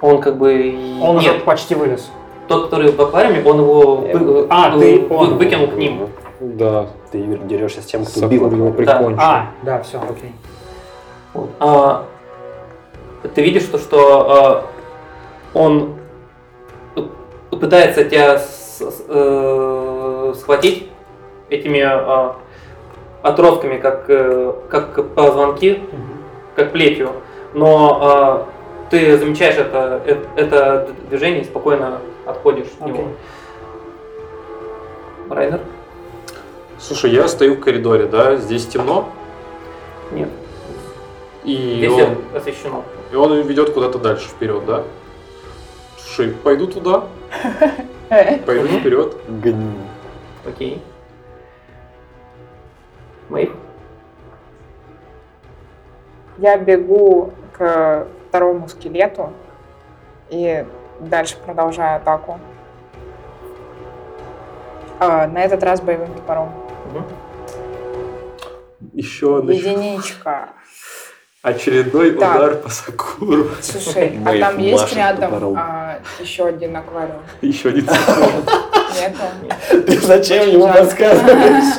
Он 0.00 0.20
как 0.20 0.36
бы... 0.36 0.52
и- 0.52 1.00
Он 1.00 1.16
уже 1.16 1.30
Нет, 1.32 1.44
почти 1.44 1.74
вылез. 1.74 2.10
тот, 2.48 2.64
который 2.64 2.90
в 2.92 3.00
аквариуме, 3.00 3.42
он 3.48 3.58
его 3.60 3.96
вы- 3.96 4.46
А, 4.50 4.70
вы- 4.76 4.80
ты- 4.98 5.14
он. 5.14 5.38
выкинул 5.38 5.68
к 5.68 5.74
ним. 5.74 6.08
Да, 6.40 6.88
Ты 7.12 7.22
дерешься 7.44 7.80
с 7.82 7.86
тем, 7.86 8.02
кто 8.02 8.14
Сакур 8.20 8.28
бил. 8.30 8.46
его 8.50 8.56
его. 8.66 8.72
прикончил. 8.72 9.16
А, 9.20 9.46
да, 9.62 9.80
все, 9.82 9.98
окей. 9.98 10.32
Вот. 11.34 11.50
А, 11.60 12.06
ты 13.34 13.42
видишь 13.42 13.64
то, 13.64 13.78
что 13.78 14.30
а, 14.30 14.66
он 15.54 15.94
пытается 17.50 18.04
тебя 18.04 18.38
с- 18.38 18.80
с- 18.80 19.04
э, 19.08 20.34
схватить 20.36 20.88
этими 21.48 21.80
а, 21.80 22.36
отростками, 23.22 23.78
как, 23.78 24.06
э, 24.08 24.52
как 24.68 25.14
позвонки, 25.14 25.82
как 26.56 26.72
плетью, 26.72 27.10
но 27.54 27.98
а, 28.02 28.46
ты 28.90 29.16
замечаешь 29.16 29.56
это, 29.56 30.02
э- 30.04 30.24
это 30.36 30.88
движение 31.08 31.42
и 31.42 31.44
спокойно 31.44 31.98
отходишь 32.26 32.66
от 32.80 32.86
него. 32.88 33.04
Райнер? 35.30 35.60
Слушай, 36.78 37.12
я 37.12 37.28
стою 37.28 37.54
в 37.54 37.60
коридоре, 37.60 38.06
да, 38.06 38.36
здесь 38.36 38.66
темно, 38.66 39.08
Нет, 40.10 40.28
и 41.44 41.86
он, 41.88 42.36
освещено. 42.36 42.84
и 43.10 43.16
он 43.16 43.40
ведет 43.42 43.72
куда-то 43.72 43.98
дальше 43.98 44.28
вперед, 44.28 44.64
да? 44.64 44.84
Слушай, 45.98 46.32
пойду 46.32 46.66
туда, 46.66 47.04
пойду 48.46 48.68
вперед. 48.68 49.16
Гни. 49.28 49.78
Окей. 50.46 50.82
Мэйв? 53.28 53.52
Я 56.38 56.58
бегу 56.58 57.32
к 57.52 58.06
второму 58.28 58.68
скелету 58.68 59.32
и 60.28 60.64
дальше 61.00 61.36
продолжаю 61.44 61.96
атаку. 61.96 62.38
А, 64.98 65.26
на 65.26 65.42
этот 65.44 65.62
раз 65.62 65.80
боевым 65.80 66.12
топором. 66.14 66.52
Мгм. 66.92 67.04
Еще 68.92 69.38
один 69.38 69.50
Единичка. 69.50 70.50
Очередной 71.42 72.12
Так. 72.12 72.36
удар 72.36 72.56
по 72.56 72.68
Сакуру. 72.68 73.48
Слушай, 73.60 74.18
а 74.24 74.38
там 74.38 74.58
есть 74.58 74.94
рядом 74.94 75.56
а, 75.56 75.98
еще 76.20 76.46
один 76.46 76.76
аквариум? 76.76 77.18
Еще 77.40 77.70
один 77.70 77.86
Сакур. 77.86 78.32
Нету? 79.00 79.84
Ты 79.86 79.98
зачем 80.00 80.48
ему 80.48 80.68
подсказываешь? 80.68 81.74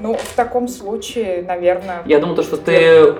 Ну, 0.00 0.14
в 0.14 0.34
таком 0.36 0.68
случае, 0.68 1.42
наверное, 1.42 2.02
Я 2.04 2.18
думаю, 2.18 2.36
то, 2.36 2.42
что 2.42 2.56
ты 2.56 3.14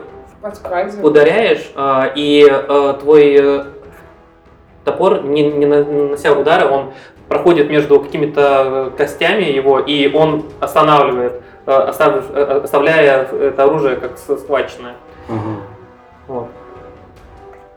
ударяешь, 1.03 1.71
а, 1.75 2.13
и 2.15 2.47
а, 2.47 2.93
твой 2.95 3.37
э, 3.41 3.65
топор, 4.85 5.23
не, 5.25 5.51
не 5.51 5.65
на- 5.65 5.85
нанося 5.85 6.33
удара, 6.33 6.69
он 6.69 6.93
проходит 7.29 7.71
между 7.71 7.99
какими-то 7.99 8.93
костями 8.97 9.45
его, 9.45 9.79
и 9.81 10.13
он 10.13 10.45
останавливает, 10.61 11.41
остав- 11.67 12.31
э, 12.31 12.61
оставляя 12.65 13.23
это 13.25 13.65
оружие 13.65 13.97
как 13.97 14.19
схваченное. 14.19 14.95
Вот. 16.27 16.49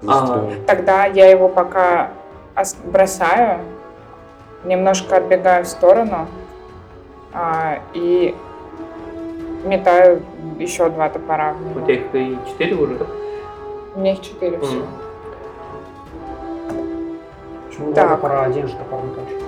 Застрял. 0.02 0.50
Тогда 0.68 1.06
я 1.06 1.30
его 1.30 1.50
пока 1.50 2.10
ос- 2.56 2.76
бросаю, 2.84 3.60
немножко 4.64 5.18
отбегаю 5.18 5.66
в 5.66 5.68
сторону 5.68 6.28
а, 7.34 7.80
и 7.94 8.36
метаю 9.66 10.22
еще 10.60 10.90
два 10.90 11.10
топора 11.10 11.56
У 11.76 11.82
тебя 11.82 11.94
их 11.96 12.14
и 12.14 12.38
четыре 12.48 12.76
уже, 12.76 12.96
да? 12.96 13.06
У 13.96 14.00
меня 14.00 14.14
их 14.14 14.22
четыре 14.22 14.60
всего. 14.60 14.86
Почему 17.68 17.94
Так. 17.94 18.08
два 18.08 18.16
топора 18.16 18.42
один 18.44 18.68
же 18.68 18.76
топор 18.76 19.00
не 19.04 19.10
точно? 19.14 19.48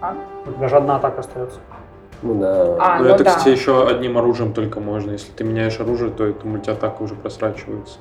А? 0.00 0.14
У 0.46 0.52
тебя 0.52 0.68
же 0.68 0.76
одна 0.76 0.96
атака 0.96 1.20
остается. 1.20 1.60
Ну 2.22 2.34
да. 2.34 2.76
А, 2.80 2.98
Ну, 2.98 3.04
ну 3.08 3.14
это, 3.14 3.24
да. 3.24 3.30
кстати, 3.30 3.48
еще 3.54 3.86
одним 3.88 4.18
оружием 4.18 4.52
только 4.52 4.80
можно. 4.80 5.12
Если 5.12 5.30
ты 5.32 5.44
меняешь 5.44 5.78
оружие, 5.80 6.10
то 6.10 6.24
эта 6.26 6.46
мультиатака 6.46 7.02
уже 7.02 7.14
просрачивается. 7.14 8.00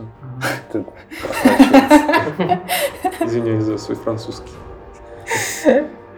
Извиняюсь 3.20 3.64
за 3.64 3.78
свой 3.78 3.98
французский. 3.98 4.52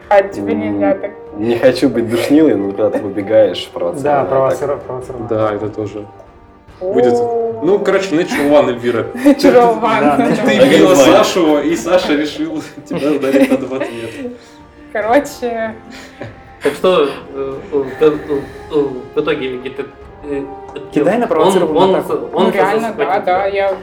А 0.09 0.21
тебе 0.23 0.55
нельзя 0.55 0.95
так. 0.95 1.11
Не 1.37 1.57
хочу 1.57 1.89
быть 1.89 2.09
душнилой, 2.09 2.55
но 2.55 2.71
когда 2.71 2.89
ты 2.89 2.99
выбегаешь, 2.99 3.69
Да, 3.73 3.79
провоцируешь. 3.79 4.29
провоцировать. 4.29 4.81
провоцировать. 4.83 5.27
Да, 5.27 5.53
это 5.53 5.69
тоже. 5.69 6.05
Будет- 6.81 7.13
Ну, 7.61 7.77
короче, 7.79 8.15
Natural 8.15 8.49
One, 8.49 8.69
Эльвира. 8.69 9.01
Natural 9.13 9.79
one. 9.81 10.17
Да, 10.17 10.31
Ты 10.45 10.69
била. 10.69 10.95
Сашу, 10.95 11.59
и 11.59 11.75
Саша 11.75 12.15
решил 12.15 12.63
тебя 12.85 13.11
ударить 13.11 13.51
на 13.51 13.57
20 13.57 13.91
метров. 13.93 14.31
Короче, 14.93 15.75
Так 16.63 16.73
что 16.73 17.05
э, 17.05 17.55
э, 17.71 18.09
в 19.15 19.19
итоге 19.19 19.57
где-то... 19.57 19.83
э, 20.23 20.43
Кидай 20.91 21.17
на 21.17 21.23
он- 21.23 21.29
провоцированную 21.29 21.89
он- 21.89 22.29
он 22.33 22.43
ну 22.45 22.51
реально, 22.51 22.93
да, 22.97 23.19
да, 23.19 23.45
я... 23.45 23.77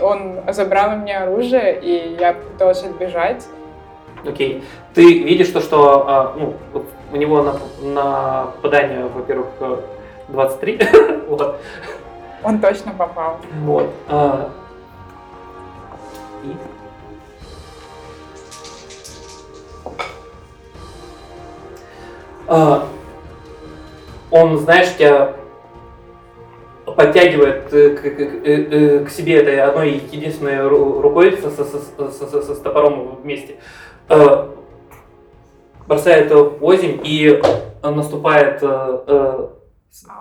Он 0.00 0.40
забрал 0.48 0.94
у 0.94 0.96
меня 1.02 1.24
оружие, 1.24 1.78
и 1.78 2.16
я 2.18 2.32
пыталась 2.32 2.82
отбежать. 2.82 3.46
Окей. 4.26 4.64
Ты 4.94 5.22
видишь 5.22 5.48
то, 5.48 5.60
что 5.60 6.08
а, 6.08 6.34
ну, 6.38 6.54
у 7.12 7.16
него 7.16 7.42
на, 7.42 7.58
на 7.82 8.44
попадание, 8.56 9.04
во-первых, 9.06 9.48
э, 9.60 9.76
23. 10.28 10.80
вот. 11.28 11.60
Он 12.42 12.58
точно 12.58 12.92
попал. 12.92 13.36
Вот. 13.64 13.90
а, 14.08 14.48
и? 16.44 16.56
Он, 24.30 24.58
знаешь, 24.58 24.94
тебя 24.96 25.34
подтягивает 26.84 27.72
э, 27.72 27.90
к, 27.90 28.00
к- 28.02 28.16
к- 28.16 28.20
э, 28.46 29.00
э, 29.00 29.04
к 29.04 29.10
себе 29.10 29.36
этой 29.40 29.60
одной 29.60 29.92
единственной 30.12 30.58
ру- 30.68 31.00
рукой 31.00 31.36
со, 31.38 31.50
со- 31.50 31.64
со- 31.64 32.10
со- 32.10 32.42
со 32.42 32.54
стопором 32.54 33.16
вместе, 33.22 33.56
э, 34.08 34.46
бросает 35.86 36.30
в 36.32 36.62
озимь 36.64 37.00
и 37.04 37.40
наступает 37.82 38.60
с- 38.60 39.50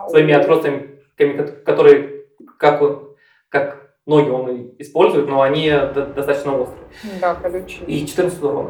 своими 0.10 0.34
отростками, 0.34 0.98
ко- 1.18 1.44
которые 1.66 2.24
как, 2.58 2.82
он- 2.82 3.10
как 3.50 3.92
ноги 4.06 4.30
он 4.30 4.72
использует, 4.80 5.28
но 5.30 5.42
они 5.42 5.70
до- 5.70 6.06
достаточно 6.16 6.58
острые. 6.58 6.86
Да, 7.22 7.36
колючий. 7.36 7.84
И 7.86 8.06
14 8.06 8.44
урона. 8.44 8.70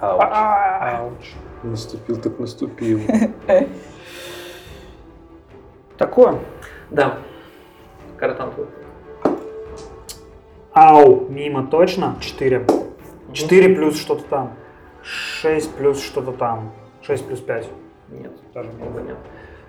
Ауч. 0.00 0.22
А, 0.22 0.98
Ауч. 0.98 1.34
Наступил 1.62 2.16
так 2.16 2.38
наступил. 2.38 3.00
Такое. 5.98 6.38
Да. 6.90 7.18
Каратан 8.16 8.50
твой. 8.52 8.66
Ау, 10.72 11.26
мимо 11.28 11.66
точно. 11.66 12.16
4. 12.20 12.66
4 13.32 13.74
плюс 13.74 14.00
что-то 14.00 14.22
там. 14.24 14.54
6 15.02 15.74
плюс 15.74 16.02
что-то 16.02 16.32
там. 16.32 16.72
6 17.02 17.26
плюс 17.26 17.40
5. 17.40 17.68
Нет, 18.08 18.32
мимо. 18.54 18.66
много 18.78 19.00
нет. 19.02 19.16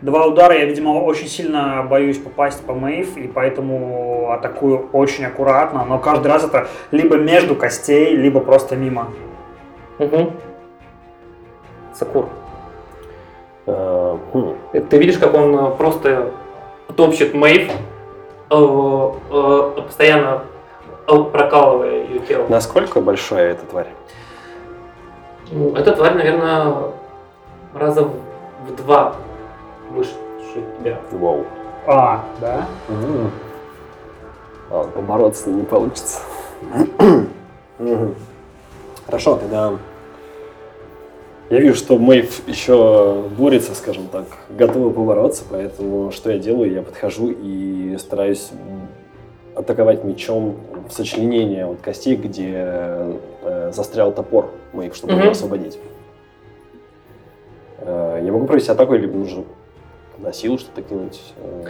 Два 0.01 0.25
удара, 0.25 0.57
я, 0.57 0.65
видимо, 0.65 1.03
очень 1.03 1.27
сильно 1.27 1.83
боюсь 1.83 2.17
попасть 2.17 2.65
по 2.65 2.73
Мэйв, 2.73 3.17
и 3.17 3.27
поэтому 3.27 4.31
атакую 4.31 4.89
очень 4.93 5.25
аккуратно, 5.25 5.85
но 5.85 5.99
каждый 5.99 6.27
раз 6.27 6.43
это 6.43 6.69
либо 6.89 7.17
между 7.17 7.55
костей, 7.55 8.15
либо 8.15 8.39
просто 8.39 8.75
мимо. 8.75 9.09
Угу. 10.01 10.33
Сакур. 11.93 12.29
Э, 13.67 14.17
хм. 14.33 14.55
Э, 14.73 14.81
Ты 14.81 14.97
видишь, 14.97 15.19
как 15.19 15.35
он 15.35 15.55
э, 15.55 15.75
просто 15.75 16.31
топчет 16.95 17.35
Мэйв, 17.35 17.71
э, 18.49 18.55
э, 18.55 19.81
постоянно 19.85 20.41
прокалывая 21.05 22.03
ее 22.05 22.19
тело. 22.19 22.47
Насколько 22.49 23.01
большая 23.01 23.51
эта 23.51 23.65
тварь? 23.65 23.89
Ну, 25.51 25.75
эта 25.75 25.95
тварь, 25.95 26.15
наверное, 26.15 26.93
раза 27.75 28.03
в 28.03 28.75
два 28.77 29.15
выше 29.91 30.13
тебя. 30.79 30.97
Вау. 31.11 31.45
А, 31.85 32.23
да? 32.39 32.65
А, 34.71 34.83
побороться 34.85 35.43
с 35.43 35.45
ним 35.45 35.57
не 35.57 35.63
получится. 35.63 36.21
Хорошо, 39.05 39.35
тогда 39.35 39.73
я 41.51 41.59
вижу, 41.59 41.75
что 41.75 41.97
Мэйв 41.97 42.47
еще 42.47 43.23
борется, 43.37 43.75
скажем 43.75 44.07
так, 44.07 44.25
готова 44.49 44.89
побороться, 44.91 45.43
поэтому 45.49 46.11
что 46.11 46.31
я 46.31 46.39
делаю? 46.39 46.71
Я 46.71 46.81
подхожу 46.81 47.29
и 47.29 47.95
стараюсь 47.99 48.49
атаковать 49.53 50.03
мечом 50.05 50.55
в 50.89 50.93
сочленение 50.93 51.65
вот 51.65 51.81
костей, 51.81 52.15
где 52.15 52.51
э, 52.55 53.71
застрял 53.73 54.13
топор 54.13 54.49
Мэйв, 54.73 54.95
чтобы 54.95 55.11
его 55.13 55.23
Мгм. 55.23 55.31
освободить. 55.31 55.77
Э, 57.79 58.21
я 58.23 58.31
могу 58.31 58.47
провести 58.47 58.71
атаку 58.71 58.93
или 58.95 59.05
нужно 59.05 59.43
на 60.19 60.31
силу 60.31 60.57
что-то 60.57 60.81
кинуть? 60.81 61.21
Э, 61.37 61.67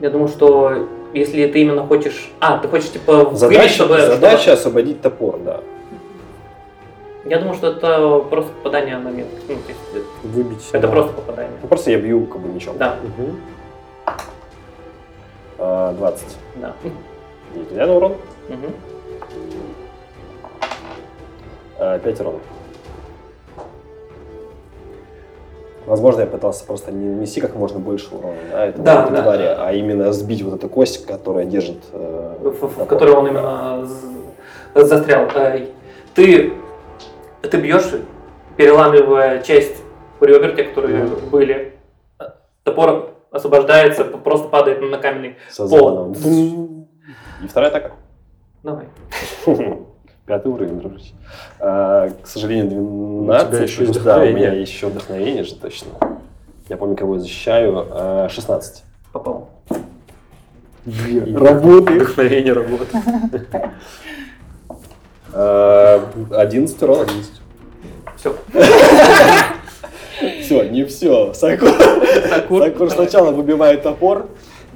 Я 0.00 0.10
думаю, 0.10 0.28
что 0.28 0.86
если 1.12 1.46
ты 1.46 1.60
именно 1.62 1.86
хочешь... 1.86 2.30
А, 2.40 2.58
ты 2.58 2.68
хочешь, 2.68 2.90
типа, 2.90 3.30
Задача, 3.34 3.68
чтобы... 3.68 4.00
задача 4.00 4.38
чтобы- 4.42 4.52
освободить 4.54 5.00
топор, 5.02 5.38
да. 5.44 5.60
Я 7.28 7.38
думаю, 7.38 7.54
что 7.54 7.68
это 7.68 8.20
просто 8.30 8.52
попадание 8.52 8.98
на 8.98 9.08
метр. 9.08 9.30
Ну, 9.48 9.54
то 9.56 9.68
есть, 9.68 9.80
э, 9.94 10.26
Выбить. 10.28 10.68
это 10.72 10.86
да. 10.86 10.92
просто 10.92 11.12
попадание. 11.12 11.52
Ну, 11.60 11.68
просто 11.68 11.90
я 11.90 11.98
бью 11.98 12.24
как 12.26 12.40
бы 12.40 12.48
мечом. 12.48 12.76
Да, 12.78 12.96
Мгм. 13.02 13.40
А, 15.58 15.92
20. 15.94 16.36
да. 16.56 16.72
И 17.70 17.74
на 17.74 17.92
урон? 17.94 18.14
Мгм. 18.48 18.72
А, 21.78 21.98
5 21.98 22.20
урона. 22.20 22.38
Возможно, 25.86 26.20
я 26.22 26.26
пытался 26.26 26.64
просто 26.64 26.90
не 26.90 27.06
нанести 27.08 27.40
как 27.40 27.54
можно 27.54 27.78
больше 27.78 28.12
урона, 28.14 28.34
да, 28.50 28.66
это 28.66 28.82
Да, 28.82 29.06
да. 29.08 29.22
твари, 29.22 29.44
а 29.56 29.72
именно 29.72 30.12
сбить 30.12 30.42
вот 30.42 30.54
эту 30.54 30.68
кость, 30.68 31.06
которая 31.06 31.44
держит... 31.44 31.78
э, 31.92 32.34
в, 32.60 32.66
в 32.82 32.86
которой 32.86 33.14
он 33.14 33.28
именно 33.28 33.86
з- 33.86 34.84
застрял. 34.84 35.28
Э, 35.34 35.66
Ты, 36.14 36.54
ты 37.48 37.58
бьешь, 37.58 37.90
переламывая 38.56 39.42
часть 39.42 39.82
ребер, 40.20 40.54
те, 40.56 40.64
которые 40.64 41.04
Мгм. 41.04 41.30
были. 41.30 41.74
Топор 42.64 43.14
освобождается, 43.30 44.04
просто 44.04 44.48
падает 44.48 44.80
на 44.80 44.98
каменный. 44.98 45.36
Со 45.50 45.68
Пол. 45.68 46.14
И 47.42 47.46
вторая 47.48 47.70
атака. 47.70 47.92
Давай. 48.62 48.86
Пятый 50.26 50.48
уровень, 50.48 50.80
дружище. 50.80 51.12
А, 51.60 52.08
к 52.22 52.26
сожалению, 52.26 53.22
12. 53.22 53.48
У 53.48 53.52
тебя 53.52 53.62
еще 53.62 53.82
и 53.82 53.86
плюс, 53.86 53.98
да, 53.98 54.18
у 54.18 54.26
меня 54.26 54.52
еще 54.52 54.88
вдохновение 54.88 55.44
же 55.44 55.54
точно. 55.54 55.90
Я 56.68 56.76
помню, 56.76 56.96
кого 56.96 57.14
я 57.14 57.20
защищаю. 57.20 57.86
А, 57.90 58.28
16. 58.28 58.82
Попал. 59.12 59.50
Работает. 60.84 62.02
Вдохновение 62.02 62.52
работает. 62.52 62.90
А, 65.38 66.02
11 66.30 66.82
урона. 66.82 67.06
Все. 68.16 68.34
Все, 70.40 70.62
не 70.70 70.84
все. 70.84 71.34
Сакур, 71.34 71.68
Сакур 72.48 72.90
сначала 72.90 73.32
выбивает 73.32 73.82
топор, 73.82 74.28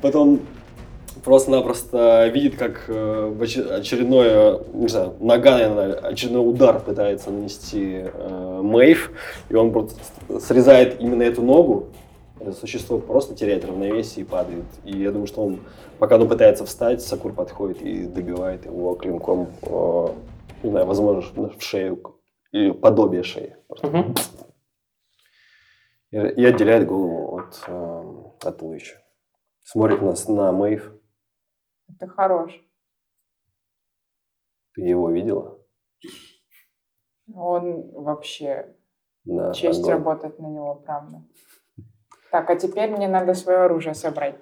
потом 0.02 0.40
просто-напросто 1.24 2.28
видит, 2.28 2.56
как 2.56 2.84
э, 2.88 3.32
очередное, 3.38 4.58
не 4.74 4.88
знаю, 4.88 5.14
нога, 5.18 5.52
наверное, 5.52 5.94
очередной 5.94 6.46
удар 6.46 6.78
пытается 6.80 7.30
нанести 7.30 8.04
э, 8.04 8.60
Мэйв, 8.62 9.12
и 9.48 9.54
он 9.54 9.72
просто 9.72 9.98
срезает 10.40 11.00
именно 11.00 11.22
эту 11.22 11.40
ногу, 11.40 11.86
это 12.38 12.52
существо 12.52 12.98
просто 12.98 13.34
теряет 13.34 13.64
равновесие 13.64 14.24
и 14.24 14.28
падает. 14.28 14.64
И 14.84 14.98
я 14.98 15.10
думаю, 15.10 15.26
что 15.26 15.42
он, 15.42 15.60
пока 15.98 16.16
он 16.16 16.28
пытается 16.28 16.66
встать, 16.66 17.02
Сакур 17.02 17.32
подходит 17.32 17.80
и 17.80 18.02
добивает 18.04 18.66
его 18.66 18.94
клинком, 18.94 19.48
э, 19.62 20.08
не 20.62 20.70
знаю, 20.70 20.86
возможно, 20.86 21.48
в 21.50 21.62
шею, 21.62 22.20
или 22.52 22.70
подобие 22.72 23.22
шеи. 23.22 23.56
И, 26.10 26.16
и 26.16 26.44
отделяет 26.44 26.86
голову 26.88 27.38
от, 27.38 27.62
э, 27.68 28.48
от 28.48 28.58
туловища. 28.58 29.00
Смотрит 29.62 30.02
на, 30.02 30.16
с- 30.16 30.28
на 30.28 30.50
Мэйв. 30.50 30.92
Ты 31.98 32.08
хорош. 32.08 32.52
Ты 34.74 34.82
его 34.82 35.10
видела? 35.10 35.58
Он 37.32 37.90
вообще... 37.92 38.74
Да, 39.24 39.52
Честь 39.52 39.80
огонь. 39.80 39.92
работать 39.92 40.38
на 40.40 40.46
него, 40.46 40.74
правда. 40.74 41.22
Так, 42.32 42.48
а 42.50 42.56
теперь 42.56 42.90
мне 42.90 43.06
надо 43.06 43.34
свое 43.34 43.58
оружие 43.58 43.94
собрать. 43.94 44.36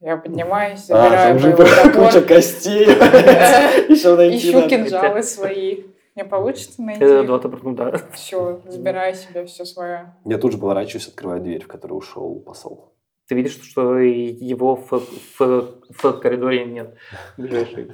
Я 0.00 0.16
поднимаюсь, 0.16 0.90
А, 0.90 1.02
забираю 1.08 1.28
там 1.28 1.38
же 1.38 1.56
боевой 1.56 1.82
топор, 1.82 2.06
куча 2.06 2.20
костей. 2.22 2.84
Еще 3.88 4.16
найти 4.16 4.50
ищу 4.50 4.68
кинжалы 4.68 5.22
свои. 5.22 5.84
Мне 6.14 6.24
получится 6.24 6.82
найти? 6.82 7.26
Два 7.26 7.38
топора, 7.38 7.62
ну 7.64 7.74
да. 7.74 8.00
Все, 8.12 8.60
забираю 8.66 9.14
себе 9.14 9.46
все 9.46 9.64
свое. 9.64 10.14
Я 10.24 10.38
тут 10.38 10.52
же 10.52 10.58
поворачиваюсь, 10.58 11.08
открываю 11.08 11.40
дверь, 11.40 11.64
в 11.64 11.68
которую 11.68 11.98
ушел 11.98 12.40
посол. 12.40 12.94
Ты 13.26 13.34
видишь, 13.34 13.58
что 13.62 13.96
его 13.98 14.76
в, 14.76 14.90
в, 15.38 15.80
в 15.88 16.12
коридоре 16.20 16.66
нет. 16.66 16.94
Ближайший. 17.38 17.92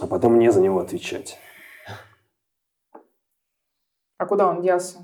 А 0.00 0.06
потом 0.06 0.34
мне 0.34 0.50
за 0.50 0.60
него 0.62 0.80
отвечать. 0.80 1.38
А 4.16 4.26
куда 4.26 4.48
он 4.48 4.62
делся? 4.62 4.98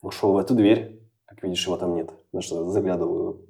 Ушел 0.00 0.32
в 0.32 0.38
эту 0.38 0.54
дверь. 0.54 1.02
Как 1.26 1.42
видишь, 1.42 1.66
его 1.66 1.76
там 1.76 1.94
нет. 1.94 2.10
На 2.32 2.40
что 2.40 2.64
заглядываю 2.70 3.46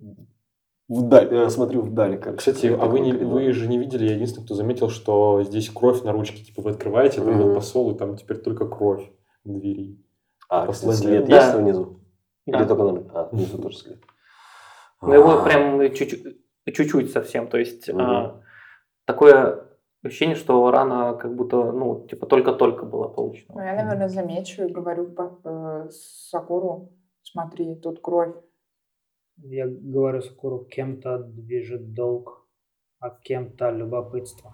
вдаль, 0.88 1.28
э, 1.32 1.48
смотрю 1.50 1.82
вдаль. 1.82 2.18
Как 2.18 2.38
Кстати, 2.38 2.66
а 2.66 2.86
вы, 2.86 3.00
не, 3.00 3.12
вы 3.12 3.52
же 3.52 3.68
не 3.68 3.78
видели, 3.78 4.06
я 4.06 4.14
единственный, 4.14 4.44
кто 4.44 4.54
заметил, 4.54 4.88
что 4.88 5.42
здесь 5.42 5.70
кровь 5.70 6.02
на 6.02 6.12
ручке. 6.12 6.42
Типа 6.44 6.62
вы 6.62 6.70
открываете, 6.70 7.20
там 7.20 7.38
был 7.38 7.54
посол, 7.54 7.92
и 7.92 7.98
там 7.98 8.16
теперь 8.16 8.38
только 8.38 8.66
кровь 8.66 9.10
в 9.44 9.52
двери. 9.52 10.02
А, 10.48 10.66
Послание. 10.66 10.96
след 10.98 11.28
Да. 11.28 11.36
есть 11.36 11.54
внизу? 11.54 12.00
Да. 12.46 12.58
Или 12.58 12.66
только 12.66 12.82
на... 12.82 13.10
А, 13.12 13.28
внизу 13.30 13.58
тоже 13.58 13.76
след. 13.76 14.02
Ну, 15.02 15.12
его 15.12 15.30
А, 15.30 15.44
прям 15.44 15.80
чуть-чуть, 15.94 16.38
чуть-чуть 16.66 17.12
совсем. 17.12 17.48
То 17.48 17.58
есть 17.58 17.88
а, 17.90 18.40
такое 19.04 19.68
ощущение, 20.02 20.36
что 20.36 20.70
рана 20.70 21.14
как 21.14 21.34
будто, 21.34 21.70
ну, 21.72 22.06
типа 22.08 22.26
только-только 22.26 22.84
была 22.84 23.08
Ну, 23.08 23.14
получена. 23.14 23.62
я, 23.62 23.74
наверное, 23.74 24.08
замечу 24.08 24.64
и 24.64 24.72
говорю 24.72 25.14
э, 25.44 25.88
Сакуру, 25.90 26.92
смотри, 27.22 27.74
тут 27.76 28.00
кровь. 28.00 28.34
Я 29.42 29.66
говорю 29.68 30.20
Сакуру, 30.20 30.64
кем-то 30.64 31.18
движет 31.18 31.94
долг, 31.94 32.44
а 32.98 33.10
кем-то 33.10 33.70
любопытство. 33.70 34.52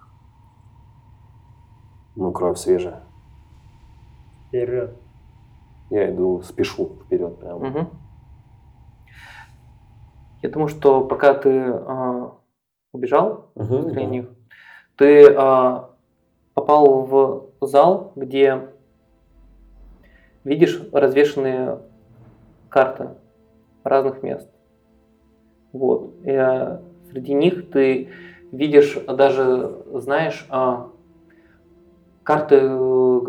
Ну, 2.15 2.31
кровь 2.31 2.57
свежая. 2.57 3.03
Вперед. 4.47 4.95
Я 5.89 6.11
иду, 6.11 6.41
спешу 6.41 6.97
вперед 7.05 7.39
прям. 7.39 7.59
Мгм. 7.59 7.89
Я 10.41 10.49
думаю, 10.49 10.67
что 10.67 11.03
пока 11.03 11.33
ты 11.33 11.49
а, 11.49 12.37
убежал 12.91 13.51
для 13.55 13.91
да. 13.91 14.03
них, 14.03 14.29
ты 14.97 15.33
а, 15.33 15.89
попал 16.53 17.05
в 17.05 17.49
зал, 17.61 18.13
где 18.15 18.69
видишь 20.43 20.79
развешенные 20.93 21.79
карты 22.69 23.09
разных 23.83 24.21
мест. 24.21 24.54
Вот. 25.75 26.13
И, 26.23 26.31
а, 26.31 26.81
среди 27.11 27.33
них 27.33 27.69
ты 27.69 28.09
видишь, 28.51 28.97
а, 29.07 29.13
даже 29.13 29.75
знаешь, 29.93 30.45
а, 30.49 30.87
карты 32.23 32.59
э, 32.61 33.19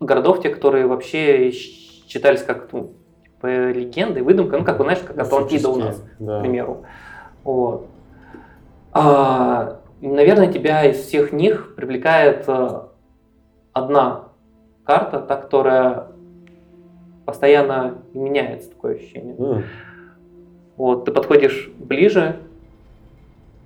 городов, 0.00 0.42
те, 0.42 0.50
которые 0.50 0.86
вообще 0.86 1.50
считались 1.52 2.42
как 2.42 2.70
ну, 2.72 2.92
типа, 3.22 3.70
легенды, 3.70 4.22
выдумка, 4.22 4.58
ну 4.58 4.64
как, 4.64 4.76
знаешь, 4.76 4.98
как 5.00 5.18
Атлантида 5.18 5.68
у 5.70 5.76
нас 5.76 6.04
Да. 6.18 6.38
к 6.38 6.42
примеру. 6.42 6.84
Вот. 7.44 7.86
А, 8.92 9.80
наверное, 10.02 10.52
тебя 10.52 10.84
из 10.84 10.98
всех 10.98 11.32
них 11.32 11.74
привлекает 11.76 12.44
э, 12.46 12.80
одна 13.72 14.28
карта, 14.84 15.18
та, 15.18 15.36
которая 15.36 16.08
постоянно 17.24 18.02
меняется, 18.12 18.68
такое 18.68 18.96
ощущение. 18.96 19.34
М, 19.38 19.64
Вот, 20.76 21.04
ты 21.04 21.12
подходишь 21.12 21.70
ближе, 21.78 22.40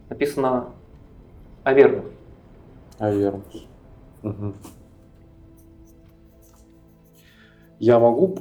написано 0.09 0.67
Авернус. 1.65 2.05
Авернус. 2.99 3.67
Мгм. 4.23 4.55
Я 7.79 8.01
могу 8.01 8.37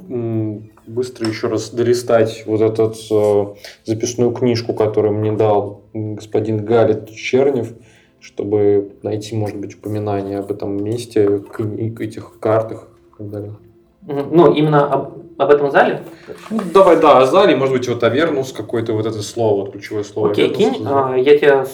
быстро 0.86 1.28
еще 1.28 1.46
раз 1.46 1.70
долистать 1.70 2.42
вот 2.46 2.60
эту 2.60 3.56
записную 3.84 4.32
книжку, 4.32 4.74
которую 4.74 5.14
мне 5.14 5.32
дал 5.32 5.82
господин 5.94 6.64
Галит 6.64 7.08
Чернев, 7.10 7.72
чтобы 8.18 8.96
найти, 9.02 9.36
может 9.36 9.58
быть, 9.58 9.76
упоминание 9.76 10.38
об 10.38 10.50
этом 10.50 10.82
месте, 10.82 11.40
этих 12.00 12.40
картах 12.40 12.88
и 13.14 13.18
так 13.18 13.30
далее. 13.30 13.56
Ну, 14.08 14.52
именно 14.54 14.90
об, 14.90 15.18
об 15.38 15.50
этом 15.50 15.70
зале? 15.70 16.02
Ну, 16.48 16.60
давай, 16.72 16.98
да, 16.98 17.18
Азали, 17.18 17.54
может 17.54 17.74
быть, 17.76 17.86
вот 17.88 18.02
Авернус 18.02 18.52
какое-то 18.52 18.94
вот 18.94 19.04
это 19.04 19.20
слово, 19.22 19.64
вот 19.64 19.72
ключевое 19.72 20.02
слово. 20.02 20.30
Окей, 20.30 20.46
Авернус. 20.46 20.76
кинь, 20.78 20.86
а, 20.88 21.14
я 21.14 21.38
тебе 21.38 21.66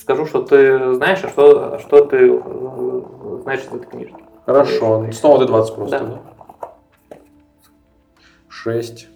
скажу, 0.00 0.24
что 0.24 0.42
ты 0.42 0.94
знаешь, 0.94 1.20
а 1.22 1.28
что, 1.28 1.74
а 1.74 1.78
что 1.78 2.04
ты 2.06 2.16
э, 2.42 3.40
знаешь 3.42 3.60
из 3.60 3.66
этой 3.66 3.86
книжки. 3.86 4.16
Хорошо, 4.46 5.06
снова 5.12 5.44
Д20 5.44 5.74
просто, 5.74 5.98
Да. 5.98 6.04
да? 7.10 7.18
Шесть. 8.48 9.08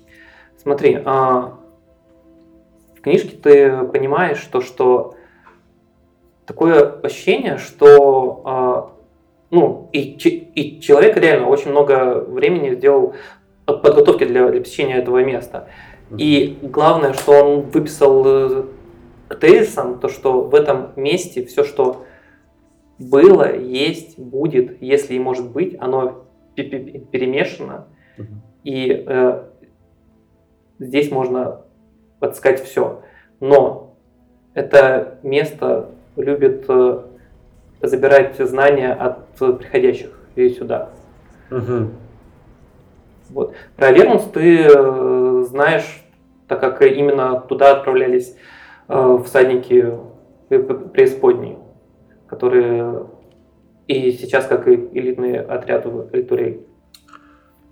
Смотри, 0.62 1.00
а, 1.04 1.54
в 2.96 3.00
книжке 3.00 3.36
ты 3.36 3.84
понимаешь, 3.84 4.38
что, 4.38 4.60
что 4.60 5.14
такое 6.44 7.00
ощущение, 7.02 7.56
что 7.56 8.42
а, 8.44 8.90
ну, 9.50 9.88
и, 9.92 10.00
и 10.00 10.80
человек 10.80 11.16
реально 11.16 11.48
очень 11.48 11.70
много 11.70 12.20
времени 12.20 12.74
сделал 12.74 13.14
подготовки 13.64 14.24
для, 14.24 14.48
для 14.50 14.60
посещения 14.60 14.96
этого 14.96 15.22
места. 15.24 15.68
И 16.16 16.58
главное, 16.62 17.12
что 17.12 17.32
он 17.32 17.60
выписал 17.62 18.24
э, 18.26 18.64
тезисом, 19.40 20.00
то, 20.00 20.08
что 20.08 20.42
в 20.42 20.54
этом 20.54 20.92
месте 20.96 21.44
все, 21.44 21.64
что 21.64 22.04
было, 22.98 23.54
есть, 23.54 24.18
будет, 24.18 24.80
если 24.82 25.14
и 25.14 25.18
может 25.18 25.50
быть, 25.50 25.76
оно 25.78 26.24
пе- 26.54 26.64
пе- 26.64 26.98
перемешано. 26.98 27.86
И 28.64 29.04
э, 29.06 29.44
здесь 30.78 31.10
можно 31.10 31.62
подсказать 32.20 32.64
все. 32.64 33.02
Но 33.40 33.94
это 34.54 35.18
место 35.22 35.90
любит 36.16 36.64
э, 36.68 37.02
забирать 37.82 38.36
знания 38.38 38.92
от 38.92 39.18
э, 39.40 39.52
приходящих 39.52 40.10
и 40.36 40.48
сюда. 40.50 40.90
Мгм. 41.50 41.92
Вот. 43.30 43.54
Про 43.76 43.88
Авернус 43.88 44.24
ты 44.32 44.66
э, 44.66 45.44
знаешь, 45.48 46.02
так 46.46 46.60
как 46.60 46.82
именно 46.82 47.40
туда 47.40 47.72
отправлялись 47.72 48.36
э, 48.88 49.18
всадники 49.24 49.94
э, 50.50 50.58
преисподней, 50.58 51.58
которые 52.26 53.06
и 53.86 54.12
сейчас 54.12 54.46
как 54.46 54.68
и 54.68 54.74
элитный 54.92 55.40
отряд 55.40 55.86
в 55.86 56.08
Эльтурей. 56.12 56.66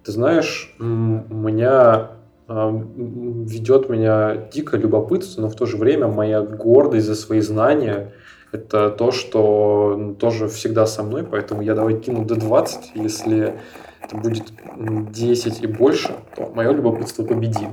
Ты 0.04 0.12
знаешь, 0.12 0.74
меня 0.78 2.10
м, 2.48 3.44
ведет 3.44 3.88
меня 3.88 4.48
дико 4.52 4.76
любопытство, 4.76 5.42
но 5.42 5.48
в 5.48 5.56
то 5.56 5.66
же 5.66 5.76
время 5.76 6.06
моя 6.06 6.40
гордость 6.42 7.06
за 7.06 7.14
свои 7.14 7.40
знания 7.40 8.12
это 8.52 8.90
то, 8.90 9.10
что 9.10 10.16
тоже 10.18 10.48
всегда 10.48 10.86
со 10.86 11.02
мной, 11.02 11.24
поэтому 11.24 11.62
я 11.62 11.74
давай 11.74 11.98
кину 11.98 12.24
до 12.24 12.36
20, 12.36 12.92
если 12.94 13.54
это 14.02 14.16
будет 14.16 14.44
м, 14.76 15.10
10 15.12 15.62
и 15.62 15.66
больше, 15.66 16.14
то 16.34 16.50
мое 16.54 16.72
любопытство 16.72 17.24
победит. 17.24 17.70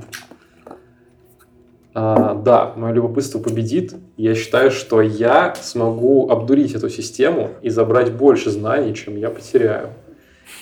А, 1.94 2.34
да, 2.34 2.72
мое 2.76 2.92
любопытство 2.92 3.38
победит. 3.38 3.94
Я 4.16 4.34
считаю, 4.34 4.72
что 4.72 5.00
я 5.00 5.54
смогу 5.54 6.28
обдурить 6.28 6.74
эту 6.74 6.88
систему 6.88 7.50
и 7.62 7.70
забрать 7.70 8.12
больше 8.12 8.50
знаний, 8.50 8.94
чем 8.94 9.16
я 9.16 9.30
потеряю. 9.30 9.90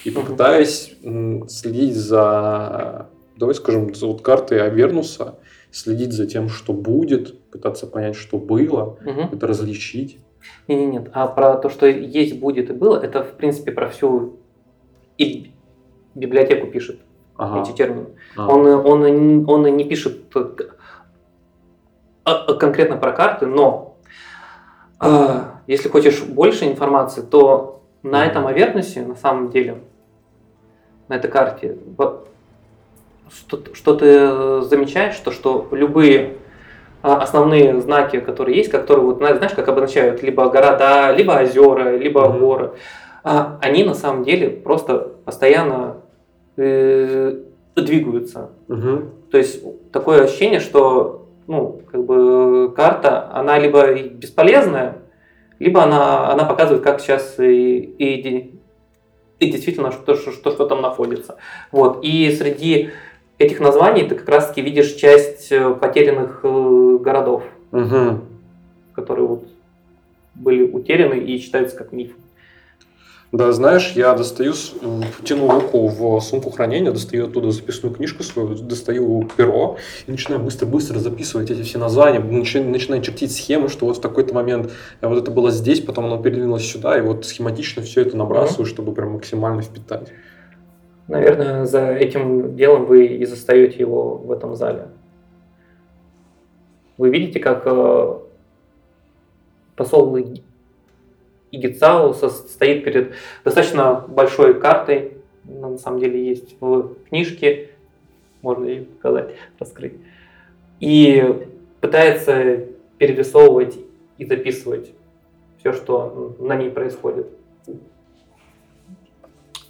И 0.04 0.10
попытаюсь 0.10 0.94
следить 1.48 1.96
за, 1.96 3.08
давай 3.36 3.54
скажем, 3.54 3.94
за 3.94 4.06
вот 4.06 4.20
картой 4.20 4.62
Авернуса, 4.62 5.36
следить 5.70 6.12
за 6.12 6.26
тем, 6.26 6.50
что 6.50 6.74
будет, 6.74 7.34
пытаться 7.52 7.86
понять, 7.86 8.16
что 8.16 8.38
было, 8.38 8.96
Мгм. 9.02 9.28
это 9.32 9.46
различить. 9.46 10.18
Не, 10.66 10.74
не, 10.76 10.86
нет. 10.86 11.10
А 11.12 11.26
про 11.28 11.56
то, 11.56 11.68
что 11.68 11.86
есть, 11.86 12.40
будет 12.40 12.70
и 12.70 12.72
было, 12.72 12.96
это 12.98 13.22
в 13.22 13.32
принципе 13.32 13.70
про 13.70 13.88
всю 13.88 14.38
и 15.18 15.52
библиотеку 16.14 16.66
пишет 16.66 16.98
Ага. 17.36 17.62
эти 17.62 17.76
термины. 17.76 18.06
А. 18.36 18.48
Он, 18.48 18.66
он, 18.66 19.48
он 19.48 19.76
не 19.76 19.84
пишет 19.84 20.34
э, 20.34 20.44
а- 22.24 22.54
конкретно 22.54 22.96
про 22.96 23.12
карты, 23.12 23.46
но 23.46 23.96
э, 25.00 25.40
если 25.66 25.88
хочешь 25.88 26.22
больше 26.22 26.64
информации, 26.66 27.20
то 27.20 27.82
на 28.02 28.26
этом 28.26 28.46
Авернусе, 28.46 29.02
на 29.02 29.14
самом 29.14 29.50
деле, 29.50 29.78
на 31.08 31.14
этой 31.14 31.30
карте, 31.30 31.78
что, 33.30 33.60
что 33.74 33.94
ты 33.94 34.62
замечаешь, 34.62 35.16
то 35.18 35.30
что 35.30 35.68
любые 35.70 36.36
основные 37.02 37.80
знаки, 37.80 38.20
которые 38.20 38.56
есть, 38.56 38.70
которые 38.70 39.04
вот, 39.04 39.18
зна- 39.18 39.36
знаешь, 39.36 39.54
как 39.54 39.68
обозначают 39.68 40.22
либо 40.22 40.48
города, 40.48 41.12
либо 41.12 41.32
озера, 41.32 41.96
либо 41.96 42.28
горы, 42.28 42.72
а, 43.24 43.58
они 43.60 43.84
на 43.84 43.94
самом 43.94 44.24
деле 44.24 44.50
просто 44.50 45.12
постоянно 45.24 45.96
э, 46.56 47.36
двигаются. 47.76 48.50
Мгм. 48.68 49.10
То 49.30 49.38
есть 49.38 49.62
такое 49.90 50.24
ощущение, 50.24 50.60
что 50.60 51.26
ну, 51.46 51.80
как 51.90 52.04
бы 52.04 52.72
карта, 52.74 53.30
она 53.32 53.58
либо 53.58 53.92
бесполезная, 53.92 54.98
либо 55.58 55.82
она, 55.82 56.30
она 56.30 56.44
показывает, 56.44 56.82
как 56.82 57.00
сейчас 57.00 57.38
и, 57.38 57.78
и, 57.78 58.58
и 59.38 59.50
действительно, 59.50 59.92
что, 59.92 60.14
что, 60.14 60.32
что, 60.32 60.50
что 60.50 60.66
там 60.66 60.82
находится. 60.82 61.36
Вот. 61.70 62.00
И 62.02 62.30
среди 62.32 62.90
этих 63.38 63.60
названий 63.60 64.04
ты 64.04 64.14
как 64.14 64.28
раз 64.28 64.48
таки 64.48 64.62
видишь 64.62 64.92
часть 64.94 65.50
э, 65.52 65.74
потерянных 65.74 66.40
э, 66.42 66.48
городов, 67.02 67.42
Угу. 67.72 68.20
которые 68.94 69.26
вот 69.26 69.48
были 70.34 70.62
утеряны 70.62 71.14
и 71.14 71.38
считаются 71.38 71.76
как 71.76 71.92
миф. 71.92 72.12
Да, 73.32 73.50
знаешь, 73.52 73.92
я 73.96 74.12
достаю, 74.14 74.52
тяну 75.24 75.50
руку 75.50 75.88
в 75.88 76.20
сумку 76.20 76.50
хранения, 76.50 76.92
достаю 76.92 77.28
оттуда 77.28 77.50
записную 77.50 77.94
книжку 77.94 78.22
свою, 78.22 78.54
достаю 78.56 79.26
перо 79.38 79.78
и 80.06 80.10
начинаю 80.10 80.42
быстро-быстро 80.42 80.98
записывать 80.98 81.50
эти 81.50 81.62
все 81.62 81.78
названия, 81.78 82.20
начинаю, 82.20 82.70
начинаю 82.70 83.00
чертить 83.00 83.34
схемы, 83.34 83.68
что 83.68 83.86
вот 83.86 83.96
в 83.96 84.00
такой-то 84.02 84.34
момент 84.34 84.70
э, 85.00 85.08
вот 85.08 85.16
это 85.16 85.30
было 85.30 85.50
здесь, 85.50 85.80
потом 85.80 86.04
оно 86.04 86.22
передвинулось 86.22 86.70
сюда, 86.70 86.98
и 86.98 87.00
вот 87.00 87.24
схематично 87.24 87.80
все 87.80 88.02
это 88.02 88.18
набрасываю, 88.18 88.66
чтобы 88.66 88.92
прям 88.92 89.12
максимально 89.12 89.62
впитать. 89.62 90.12
Наверное, 91.08 91.64
за 91.64 91.90
этим 91.90 92.54
делом 92.54 92.84
вы 92.84 93.06
и 93.06 93.24
застаете 93.24 93.78
его 93.78 94.18
в 94.18 94.30
этом 94.30 94.54
зале. 94.56 94.88
Вы 96.98 97.10
видите, 97.10 97.40
как 97.40 97.62
э, 97.66 98.18
посол 99.76 100.16
И- 100.16 100.42
Игицао 101.50 102.14
со- 102.14 102.30
стоит 102.30 102.84
перед 102.84 103.14
достаточно 103.44 103.94
большой 104.08 104.58
картой, 104.60 105.18
она 105.48 105.70
на 105.70 105.78
самом 105.78 105.98
деле 106.00 106.24
есть 106.26 106.56
в 106.60 106.94
книжке, 107.08 107.70
можно 108.40 108.64
ее 108.66 108.82
показать, 108.84 109.34
раскрыть, 109.58 109.94
и 110.80 111.46
пытается 111.80 112.66
перерисовывать 112.98 113.76
и 114.18 114.24
записывать 114.24 114.92
все, 115.58 115.72
что 115.72 116.36
на 116.38 116.56
ней 116.56 116.70
происходит. 116.70 117.26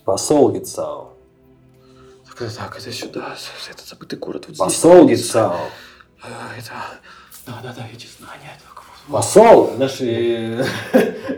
Посол 0.04 0.52
Гицао. 0.52 1.12
Так, 2.26 2.42
это, 2.42 2.56
так, 2.56 2.78
это 2.78 2.92
сюда, 2.92 3.36
этот 3.70 3.86
забытый 3.86 4.18
город 4.18 4.46
вот 4.48 4.56
Посол 4.58 5.08
Гицао. 5.08 5.56
Это, 6.22 6.70
да, 7.46 7.60
да, 7.62 7.74
да, 7.76 7.86
эти 7.92 8.06
знания. 8.06 8.52
так 8.64 8.84
вот. 9.08 9.12
Посол! 9.12 9.72
Знаешь, 9.74 10.00
и 10.00 10.62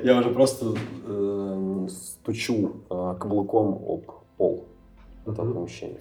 я 0.04 0.18
уже 0.18 0.30
просто 0.30 0.74
эм, 1.06 1.88
стучу 1.88 2.82
э, 2.90 3.14
каблуком 3.18 3.82
об 3.88 4.04
пол 4.36 4.68
этого 5.26 5.54
помещения. 5.54 6.00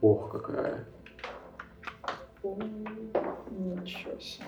Ох, 0.00 0.32
какая. 0.32 0.86
Ничего 2.42 4.18
себе. 4.18 4.46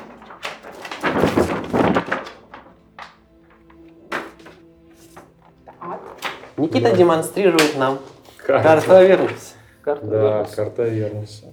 Никита 6.56 6.96
демонстрирует 6.96 7.76
нам 7.76 7.98
карту 8.38 8.92
верности. 8.92 9.51
Карта 9.82 10.06
Да, 10.06 10.16
Вернуса. 10.38 10.56
карта 10.56 10.84
Вернуса. 10.88 11.44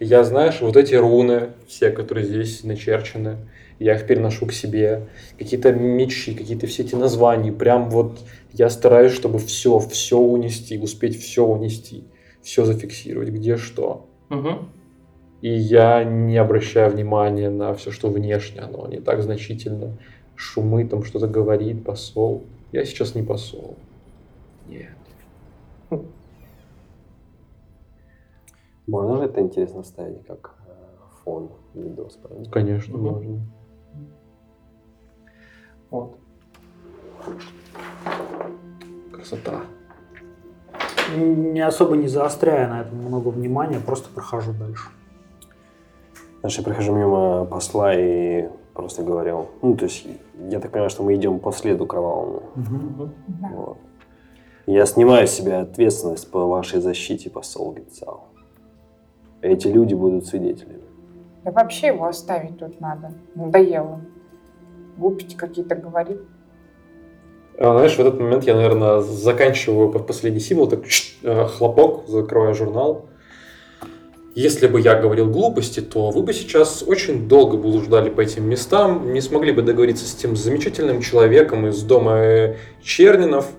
Я, 0.00 0.24
знаешь, 0.24 0.60
вот 0.60 0.76
эти 0.76 0.94
руны, 0.94 1.50
все, 1.68 1.90
которые 1.90 2.26
здесь 2.26 2.64
начерчены, 2.64 3.36
я 3.78 3.94
их 3.94 4.06
переношу 4.06 4.46
к 4.46 4.52
себе. 4.52 5.08
Какие-то 5.38 5.72
мечи, 5.72 6.34
какие-то 6.34 6.66
все 6.66 6.82
эти 6.82 6.94
названия. 6.94 7.52
Прям 7.52 7.90
вот 7.90 8.18
я 8.52 8.70
стараюсь, 8.70 9.12
чтобы 9.12 9.38
все, 9.38 9.78
все 9.78 10.18
унести, 10.18 10.78
успеть 10.78 11.20
все 11.20 11.44
унести, 11.44 12.04
все 12.42 12.64
зафиксировать, 12.64 13.28
где 13.28 13.56
что. 13.56 14.08
Мгм. 14.30 14.68
И 15.42 15.50
я 15.52 16.04
не 16.04 16.36
обращаю 16.38 16.90
внимания 16.90 17.50
на 17.50 17.74
все, 17.74 17.90
что 17.90 18.08
внешне, 18.08 18.60
оно 18.60 18.86
не 18.86 19.00
так 19.00 19.22
значительно. 19.22 19.98
Шумы, 20.36 20.86
там 20.86 21.04
что-то 21.04 21.26
говорит, 21.28 21.84
посол. 21.84 22.44
Я 22.72 22.84
сейчас 22.84 23.14
не 23.14 23.22
посол. 23.22 23.76
Нет. 24.68 24.88
Можно 28.86 29.16
же 29.18 29.24
это 29.24 29.40
интересно 29.40 29.82
ставить 29.82 30.26
как 30.26 30.54
э, 30.66 30.72
фон 31.24 31.50
видос, 31.74 32.16
правильно? 32.16 32.50
Конечно, 32.50 32.96
Мгм. 32.96 33.12
можно. 33.12 33.40
Вот. 35.90 36.18
Красота. 39.12 39.60
Не 41.16 41.60
особо 41.60 41.96
не 41.96 42.08
заостряя 42.08 42.68
на 42.68 42.80
этом 42.82 42.98
много 42.98 43.28
внимания, 43.28 43.78
просто 43.78 44.08
прохожу 44.12 44.52
дальше. 44.52 44.90
Знаешь, 46.40 46.58
я 46.58 46.64
прохожу 46.64 46.94
мимо 46.94 47.44
посла 47.46 47.94
и 47.94 48.48
просто 48.74 49.02
говорил, 49.02 49.48
ну, 49.62 49.76
то 49.76 49.84
есть, 49.84 50.06
я 50.50 50.60
так 50.60 50.72
понимаю, 50.72 50.90
что 50.90 51.02
мы 51.02 51.14
идем 51.14 51.38
по 51.38 51.52
следу 51.52 51.86
кровавому. 51.86 52.42
Да. 52.56 53.48
Вот. 53.48 53.78
Я 54.66 54.84
снимаю 54.86 55.26
с 55.26 55.30
себя 55.30 55.60
ответственность 55.60 56.30
по 56.30 56.46
вашей 56.46 56.80
защите, 56.80 57.30
посол 57.30 57.74
Гицао. 57.74 58.24
Эти 59.44 59.68
люди 59.68 59.92
будут 59.92 60.26
свидетелями. 60.26 60.80
Да 61.44 61.50
вообще 61.50 61.88
его 61.88 62.06
оставить 62.06 62.58
тут 62.58 62.80
надо. 62.80 63.12
Надоело. 63.34 64.00
Глупости 64.96 65.36
какие-то 65.36 65.74
говорит. 65.74 66.22
А, 67.58 67.72
знаешь, 67.72 67.94
в 67.94 68.00
этот 68.00 68.18
момент 68.18 68.44
я, 68.44 68.54
наверное, 68.54 69.00
заканчиваю 69.00 69.90
под 69.92 70.06
последний 70.06 70.40
символ, 70.40 70.66
так 70.66 70.84
э, 71.22 71.44
хлопок, 71.46 72.08
закрываю 72.08 72.54
журнал. 72.54 73.04
Если 74.34 74.66
бы 74.66 74.80
я 74.80 74.98
говорил 74.98 75.30
глупости, 75.30 75.80
то 75.80 76.10
вы 76.10 76.22
бы 76.22 76.32
сейчас 76.32 76.82
очень 76.82 77.28
долго 77.28 77.58
блуждали 77.58 78.08
по 78.08 78.22
этим 78.22 78.48
местам, 78.48 79.12
не 79.12 79.20
смогли 79.20 79.52
бы 79.52 79.60
договориться 79.60 80.06
с 80.06 80.14
тем 80.14 80.36
замечательным 80.36 81.02
человеком 81.02 81.66
из 81.66 81.82
дома 81.82 82.16
э, 82.16 82.56
Чернинов, 82.82 83.50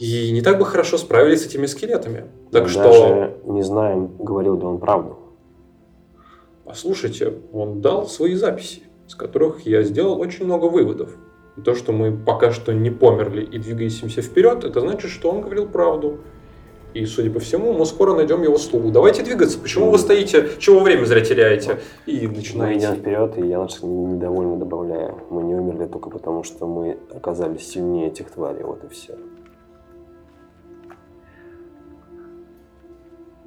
и 0.00 0.32
не 0.32 0.40
так 0.40 0.58
бы 0.58 0.64
хорошо 0.64 0.96
справились 0.96 1.42
с 1.42 1.46
этими 1.46 1.66
скелетами. 1.66 2.24
Так 2.50 2.64
Мы 2.64 2.68
что, 2.70 2.82
Даже 2.82 3.34
не 3.44 3.62
знаем, 3.62 4.10
говорил 4.18 4.56
ли 4.58 4.64
он 4.64 4.78
правду. 4.78 5.18
послушайте, 6.64 7.34
он 7.52 7.80
дал 7.80 8.06
свои 8.06 8.34
записи, 8.34 8.82
с 9.06 9.14
которых 9.14 9.66
я 9.66 9.82
сделал 9.82 10.18
очень 10.18 10.46
много 10.46 10.66
выводов. 10.66 11.10
И 11.56 11.60
то, 11.60 11.74
что 11.74 11.92
мы 11.92 12.16
пока 12.16 12.50
что 12.52 12.72
не 12.72 12.90
померли 12.90 13.42
и 13.44 13.58
двигаемся 13.58 14.22
вперед, 14.22 14.64
это 14.64 14.80
значит, 14.80 15.10
что 15.10 15.30
он 15.30 15.42
говорил 15.42 15.66
правду. 15.66 16.18
И, 16.94 17.04
судя 17.06 17.30
по 17.30 17.38
всему, 17.38 17.72
мы 17.72 17.84
скоро 17.86 18.14
найдем 18.14 18.42
его 18.42 18.58
слугу. 18.58 18.90
Давайте 18.90 19.22
двигаться. 19.22 19.58
Почему 19.58 19.90
вы 19.90 19.98
стоите? 19.98 20.48
Чего 20.58 20.80
время 20.80 21.04
зря 21.04 21.20
теряете? 21.20 21.78
И 22.06 22.26
Мы 22.26 22.36
начинаете. 22.36 22.86
идем 22.86 22.94
вперед, 22.96 23.38
и 23.38 23.46
я 23.46 23.58
недовольно 23.82 24.56
добавляю. 24.56 25.18
Мы 25.30 25.42
не 25.44 25.54
умерли 25.54 25.86
только 25.86 26.10
потому, 26.10 26.42
что 26.42 26.66
мы 26.66 26.96
оказались 27.14 27.68
сильнее 27.68 28.08
этих 28.08 28.30
тварей. 28.30 28.64
Вот 28.64 28.82
и 28.82 28.88
все. 28.88 29.14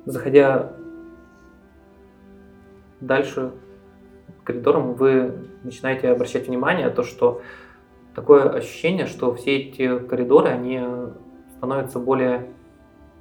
Заходя 0.05 0.73
дальше 2.99 3.51
коридором, 4.43 4.93
вы 4.95 5.47
начинаете 5.63 6.09
обращать 6.09 6.47
внимание 6.47 6.87
на 6.87 6.91
то, 6.91 7.03
что 7.03 7.41
такое 8.15 8.49
ощущение, 8.49 9.05
что 9.05 9.33
все 9.33 9.57
эти 9.57 9.99
коридоры, 9.99 10.49
они 10.49 10.81
становятся 11.57 11.99
более 11.99 12.49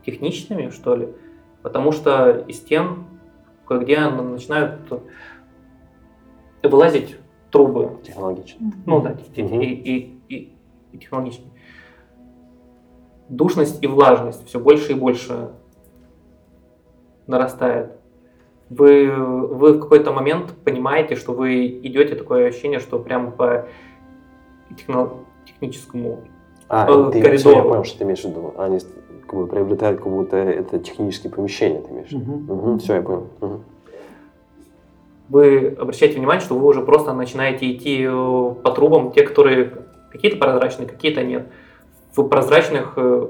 техничными, 0.05 0.71
что 0.71 0.97
ли, 0.97 1.09
потому 1.63 1.93
что 1.93 2.31
из 2.49 2.57
стен 2.57 3.05
кое-где 3.67 4.01
начинают 4.09 4.81
вылазить 6.65 7.17
трубы, 7.53 8.01
Технологично. 8.03 8.73
ну 8.87 9.01
да, 9.03 9.11
Мгм. 9.37 9.61
и, 9.61 9.67
и, 9.67 10.21
и, 10.29 10.57
и 10.93 10.99
технологичнее. 10.99 11.51
Душность 13.29 13.83
и 13.83 13.87
влажность 13.87 14.45
все 14.47 14.59
больше 14.59 14.93
и 14.93 14.95
больше 14.95 15.53
нарастает. 17.33 17.93
Вы, 18.71 19.11
вы 19.11 19.73
в 19.75 19.81
какой-то 19.81 20.13
момент 20.13 20.53
понимаете, 20.65 21.17
что 21.17 21.33
вы 21.33 21.67
идете, 21.67 22.15
такое 22.15 22.49
ощущение, 22.49 22.79
что 22.79 22.99
прямо 22.99 23.31
по 23.31 23.67
техно- 24.71 25.11
техническому. 25.45 26.21
А, 26.69 26.87
Э, 26.89 27.11
ты, 27.11 27.19
я 27.19 27.63
понял, 27.63 27.85
что 27.85 27.99
ты 27.99 28.05
имеешь 28.05 28.23
в 28.23 28.29
виду. 28.29 28.55
Они 28.57 28.79
как 29.27 29.35
бы 29.41 29.47
приобретают, 29.47 29.99
как 30.01 30.09
будто 30.11 30.37
это 30.37 30.79
технические 30.79 31.33
помещения, 31.33 31.81
ты 31.81 31.91
имеешь 31.91 32.09
в 32.09 32.13
виду. 32.13 32.79
все, 32.79 32.95
я 32.95 33.03
понял. 33.03 33.27
Мгм. 33.41 33.65
Вы 35.29 35.77
обращаете 35.79 36.19
внимание, 36.19 36.41
что 36.45 36.55
вы 36.55 36.67
уже 36.67 36.83
просто 36.83 37.13
начинаете 37.13 37.71
идти 37.73 38.05
э, 38.07 38.11
по 38.63 38.71
трубам, 38.71 39.13
те, 39.13 39.23
которые 39.23 39.73
какие-то 40.11 40.39
прозрачные, 40.39 40.87
какие-то 40.89 41.23
нет. 41.25 41.47
В 42.15 42.23
прозрачных 42.25 42.95
э, 42.97 43.29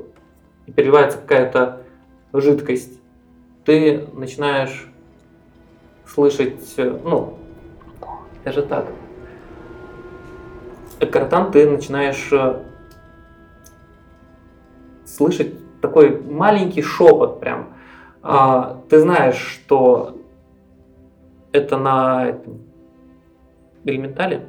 переливается 0.75 1.19
какая-то 1.19 1.83
жидкость. 2.33 3.02
Ты 3.65 4.09
начинаешь 4.13 4.89
слышать, 6.07 6.75
э, 6.77 7.01
ну, 7.05 7.39
даже 8.45 8.63
так. 8.63 8.87
Картан, 11.11 11.51
ты 11.53 11.69
начинаешь 11.69 12.29
э, 12.33 12.63
слышать 15.05 15.55
такой 15.81 16.21
маленький 16.21 16.83
шепот 16.83 17.41
прям. 17.41 17.75
А, 18.23 18.83
ты 18.89 19.01
знаешь, 19.01 19.37
что 19.37 20.17
это 21.53 21.77
на 21.77 22.39
элементале? 23.85 24.47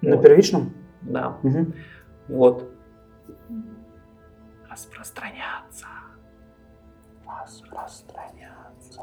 На 0.00 0.16
Вот. 0.16 0.22
первичном? 0.24 0.72
Да. 1.02 1.38
Мгм. 1.42 1.74
Вот. 2.28 2.70
Распространяться. 4.70 5.63
Распространяться. 7.74 9.00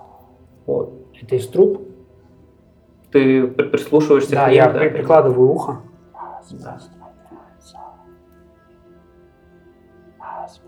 Вот. 0.65 0.93
Это 1.22 1.36
из 1.36 1.47
труб? 1.49 1.82
Ты 3.11 3.47
при- 3.47 3.67
прислушиваешься 3.69 4.32
Да, 4.32 4.45
к 4.45 4.47
ним, 4.49 4.55
я 4.55 4.69
прикладываю 4.69 5.49
ухо. 5.49 5.82
Да. 6.51 6.80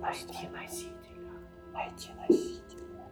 Найти 0.02 0.48
носителя. 0.54 1.32
Найти 1.74 2.10
носителя. 2.28 3.04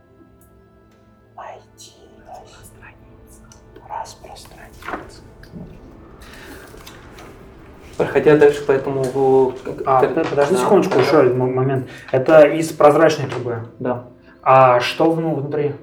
Найти 1.36 1.94
Распространиться. 2.28 3.42
Распространиться. 3.89 5.22
Проходя 7.98 8.38
дальше 8.38 8.66
по 8.66 8.72
этому... 8.72 9.54
А, 9.86 10.02
подожди 10.08 10.56
секундочку, 10.56 10.96
да, 10.96 11.02
еще 11.02 11.20
один 11.20 11.38
мо- 11.38 11.48
момент. 11.48 11.88
Это 12.12 12.46
из 12.48 12.72
прозрачной 12.72 13.28
трубы. 13.30 13.68
Да. 13.80 14.08
А 14.44 14.80
что 14.80 15.16
ну, 15.16 15.36
внутри? 15.36 15.74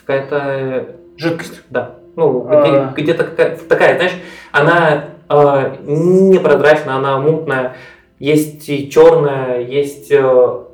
Какая-то... 0.00 0.36
э, 0.36 0.94
Жидкость. 1.16 1.62
Да. 1.70 1.96
Ну, 2.16 2.46
А. 2.48 2.92
где, 2.96 3.14
то 3.14 3.24
какая, 3.24 3.56
такая, 3.56 3.96
знаешь, 3.96 4.14
она 4.52 5.10
э, 5.28 5.76
непрозрачная, 5.84 6.96
она 6.96 7.18
мутная. 7.18 7.76
Есть 8.18 8.68
и 8.68 8.90
черная, 8.90 9.60
есть 9.60 10.10
э, 10.10 10.64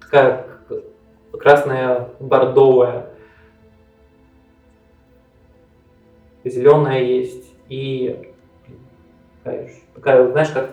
такая 0.00 0.46
красная, 1.32 2.08
бордовая. 2.20 3.06
Зеленая 6.44 7.02
есть. 7.02 7.44
И 7.68 8.30
такая, 9.94 10.30
знаешь, 10.30 10.50
как 10.50 10.70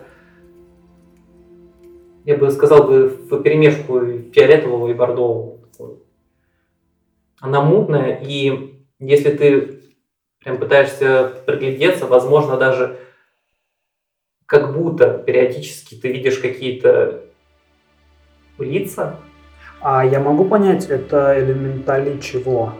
я 2.24 2.36
бы 2.36 2.50
сказал 2.50 2.84
бы 2.84 3.08
в 3.08 3.42
перемешку 3.42 4.00
фиолетового 4.32 4.88
и 4.88 4.94
бордового. 4.94 5.53
Она 7.44 7.60
мутная, 7.60 8.20
и 8.22 8.74
если 8.98 9.30
ты 9.30 9.82
прям 10.42 10.56
пытаешься 10.56 11.42
приглядеться, 11.44 12.06
возможно, 12.06 12.56
даже 12.56 12.98
как 14.46 14.72
будто 14.72 15.18
периодически 15.18 15.94
ты 15.94 16.10
видишь 16.10 16.38
какие-то 16.38 17.22
лица. 18.58 19.20
А 19.82 20.06
я 20.06 20.20
могу 20.20 20.46
понять, 20.46 20.86
это 20.86 21.38
элементали 21.38 22.18
чего? 22.18 22.72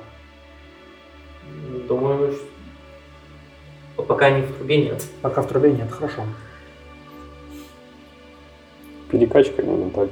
Думаю, 1.87 2.33
что 3.93 4.03
пока 4.03 4.27
они 4.29 4.47
в 4.47 4.57
трубе 4.57 4.79
нет. 4.79 5.05
Пока 5.21 5.43
в 5.43 5.47
трубе 5.47 5.73
нет, 5.73 5.93
хорошо. 5.93 6.23
Перекачка 9.11 9.61
элементаль. 9.61 10.09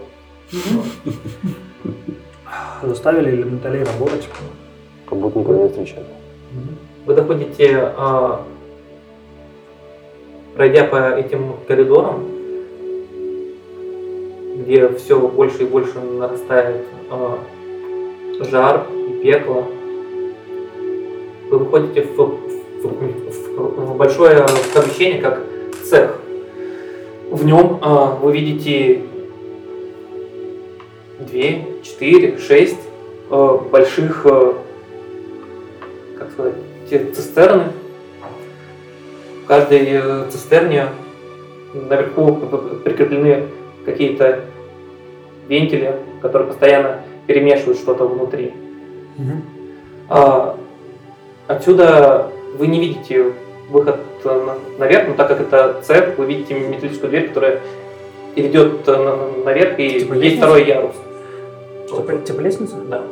Заставили 2.82 3.30
элементалей 3.30 3.84
работать. 3.84 4.28
Как 5.08 5.18
будто 5.18 5.38
никогда 5.38 5.62
не 5.62 5.68
встречали. 5.68 6.06
Вы 7.06 7.14
доходите, 7.14 7.92
а, 7.96 8.42
пройдя 10.54 10.84
по 10.84 11.10
этим 11.12 11.54
коридорам, 11.66 12.24
где 14.58 14.88
все 14.94 15.18
больше 15.18 15.62
и 15.62 15.66
больше 15.66 15.98
нарастает 16.00 16.84
а, 17.10 17.38
жар 18.40 18.86
и 19.08 19.22
пекло, 19.22 19.66
вы 21.50 21.58
выходите 21.58 22.02
в, 22.02 22.16
в- 22.16 22.38
в- 22.82 23.92
в 23.92 23.96
большое 23.96 24.44
помещение, 24.74 25.20
как 25.20 25.40
цех. 25.84 26.18
В 27.30 27.44
нем 27.44 27.78
а, 27.82 28.14
вы 28.16 28.32
видите 28.32 29.02
две, 31.32 31.64
четыре, 31.82 32.38
шесть 32.38 32.78
а, 33.30 33.56
больших 33.56 34.24
а, 34.26 34.54
как 36.18 36.30
сказать, 36.30 36.54
те 36.88 37.04
цистерны. 37.12 37.64
В 39.44 39.46
каждой 39.48 39.88
э, 39.90 40.30
цистерне 40.30 40.86
наверху 41.74 42.36
прикреплены 42.84 43.48
какие-то 43.84 44.44
вентили, 45.48 45.96
которые 46.20 46.46
постоянно 46.48 47.00
перемешивают 47.26 47.78
что-то 47.78 48.06
внутри. 48.06 48.52
А, 50.08 50.56
отсюда 51.48 52.28
вы 52.56 52.66
не 52.68 52.78
видите 52.80 53.32
выход 53.70 53.96
э, 54.24 54.28
на- 54.46 54.78
наверх, 54.78 55.08
но 55.08 55.14
так 55.14 55.28
как 55.28 55.40
это 55.40 55.82
цех, 55.82 56.16
вы 56.18 56.26
видите 56.26 56.54
металлическую 56.54 57.10
дверь, 57.10 57.28
которая 57.28 57.60
ведет 58.36 58.86
э, 58.86 58.96
на- 58.96 59.44
наверх, 59.44 59.78
и 59.80 60.00
Типа 60.00 60.12
есть 60.14 60.22
лестница? 60.24 60.36
второй 60.46 60.66
ярус. 60.66 60.94
Типа, 61.96 62.16
типа 62.18 62.40
лестница? 62.40 62.76
Да. 62.88 63.02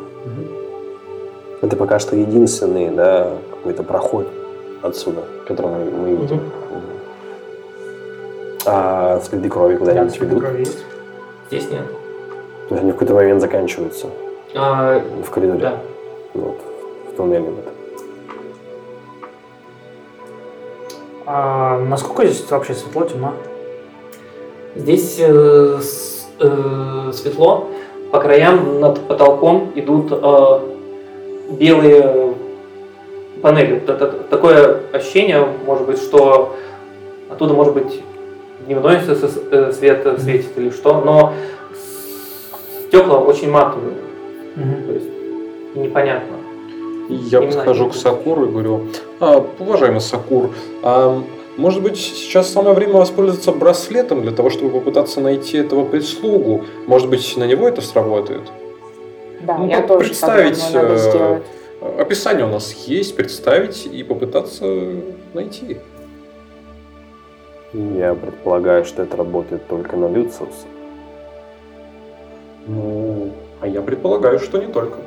Это 1.62 1.76
пока 1.76 1.98
что 1.98 2.16
единственный, 2.16 2.90
да, 2.90 3.32
какой-то 3.50 3.82
проход 3.82 4.26
отсюда, 4.82 5.22
который 5.46 5.70
мы, 5.90 6.10
видим. 6.16 6.36
Мгм. 6.36 6.82
А 8.66 9.20
следы 9.20 9.48
крови 9.48 9.76
куда-нибудь 9.76 10.12
следы 10.12 10.26
ведут? 10.34 10.42
крови 10.44 10.60
есть. 10.60 10.78
Здесь 11.48 11.70
нет. 11.70 11.86
То 12.68 12.74
есть 12.74 12.82
они 12.82 12.92
в 12.92 12.94
какой-то 12.94 13.14
момент 13.14 13.40
заканчиваются 13.40 14.06
А, 14.54 15.00
в 15.24 15.30
коридоре? 15.30 15.58
да. 15.60 15.78
Вот, 16.34 16.56
в 17.12 17.16
туннеле 17.16 17.50
в 17.50 17.58
этом. 17.58 17.72
А 21.26 21.78
насколько 21.78 22.26
здесь 22.26 22.48
вообще 22.50 22.74
светло, 22.74 23.04
темно? 23.04 23.34
Здесь 24.74 25.16
э, 25.18 25.78
с- 25.80 26.26
э, 26.38 27.10
светло, 27.14 27.68
по 28.10 28.20
краям 28.20 28.80
над 28.80 29.00
потолком 29.00 29.72
идут 29.74 30.08
э, 30.10 30.60
белые 31.52 32.34
панели. 33.42 33.78
Такое 34.28 34.80
ощущение, 34.92 35.46
может 35.64 35.86
быть, 35.86 35.98
что 35.98 36.56
оттуда, 37.30 37.54
может 37.54 37.74
быть, 37.74 38.02
дневной 38.66 38.98
э, 39.06 39.72
свет 39.72 40.20
светит 40.20 40.56
или 40.56 40.70
что, 40.70 41.00
но 41.00 41.32
стекла 42.86 43.18
очень 43.18 43.50
матовые, 43.50 43.94
то 44.54 44.92
есть 44.92 45.06
непонятно. 45.74 46.36
Я 47.08 47.40
Не 47.40 47.46
подхожу 47.46 47.88
к 47.88 47.94
Сакуру 47.94 48.44
и 48.44 48.50
говорю, 48.50 48.86
«А, 49.18 49.44
уважаемый 49.58 50.00
Сакур, 50.00 50.50
а 50.82 51.20
может 51.60 51.82
быть 51.82 51.98
сейчас 51.98 52.50
самое 52.50 52.74
время 52.74 52.94
воспользоваться 52.94 53.52
браслетом 53.52 54.22
для 54.22 54.32
того, 54.32 54.48
чтобы 54.48 54.70
попытаться 54.70 55.20
найти 55.20 55.58
этого 55.58 55.84
прислугу? 55.84 56.64
Может 56.86 57.10
быть 57.10 57.36
на 57.36 57.44
него 57.44 57.68
это 57.68 57.82
сработает? 57.82 58.50
Да, 59.42 59.58
Ну, 59.58 59.68
я 59.68 59.82
тоже 59.82 60.08
представить, 60.08 60.58
так 60.58 60.72
думаю, 60.72 60.88
надо 60.88 60.94
э, 60.94 61.10
сделать. 61.10 61.42
Описание 61.98 62.46
у 62.46 62.48
нас 62.48 62.72
есть, 62.72 63.14
представить 63.14 63.86
и 63.86 64.02
попытаться 64.02 64.64
найти. 65.34 65.78
Я 67.72 68.14
предполагаю, 68.14 68.84
что 68.84 69.02
это 69.02 69.16
работает 69.16 69.66
только 69.68 69.96
на 69.96 70.08
Люциуса. 70.08 70.66
Ну, 72.66 73.32
а 73.60 73.66
я 73.68 73.82
предполагаю, 73.82 74.38
что 74.38 74.58
не 74.58 74.72
только. 74.72 74.98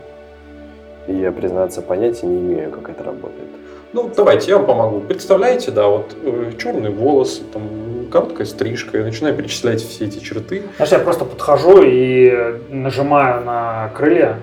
И 1.08 1.16
я, 1.16 1.32
признаться, 1.32 1.82
понятия 1.82 2.28
не 2.28 2.40
имею, 2.40 2.72
как 2.72 2.90
это 2.90 3.04
работает. 3.04 3.50
Ну, 3.94 4.12
давайте, 4.16 4.50
я 4.50 4.58
вам 4.58 4.66
помогу. 4.66 5.02
Представляете, 5.02 5.70
да, 5.70 5.88
вот 5.88 6.16
черные 6.58 6.92
волосы, 6.92 7.44
там, 7.54 8.08
короткая 8.12 8.48
стрижка, 8.48 8.98
я 8.98 9.04
начинаю 9.04 9.36
перечислять 9.36 9.82
все 9.82 10.06
эти 10.06 10.18
черты. 10.18 10.64
Знаешь, 10.78 10.92
я 10.92 11.00
просто 11.00 11.26
подхожу 11.26 11.84
и 11.84 12.60
нажимаю 12.70 13.46
на 13.46 13.92
крылья 13.96 14.40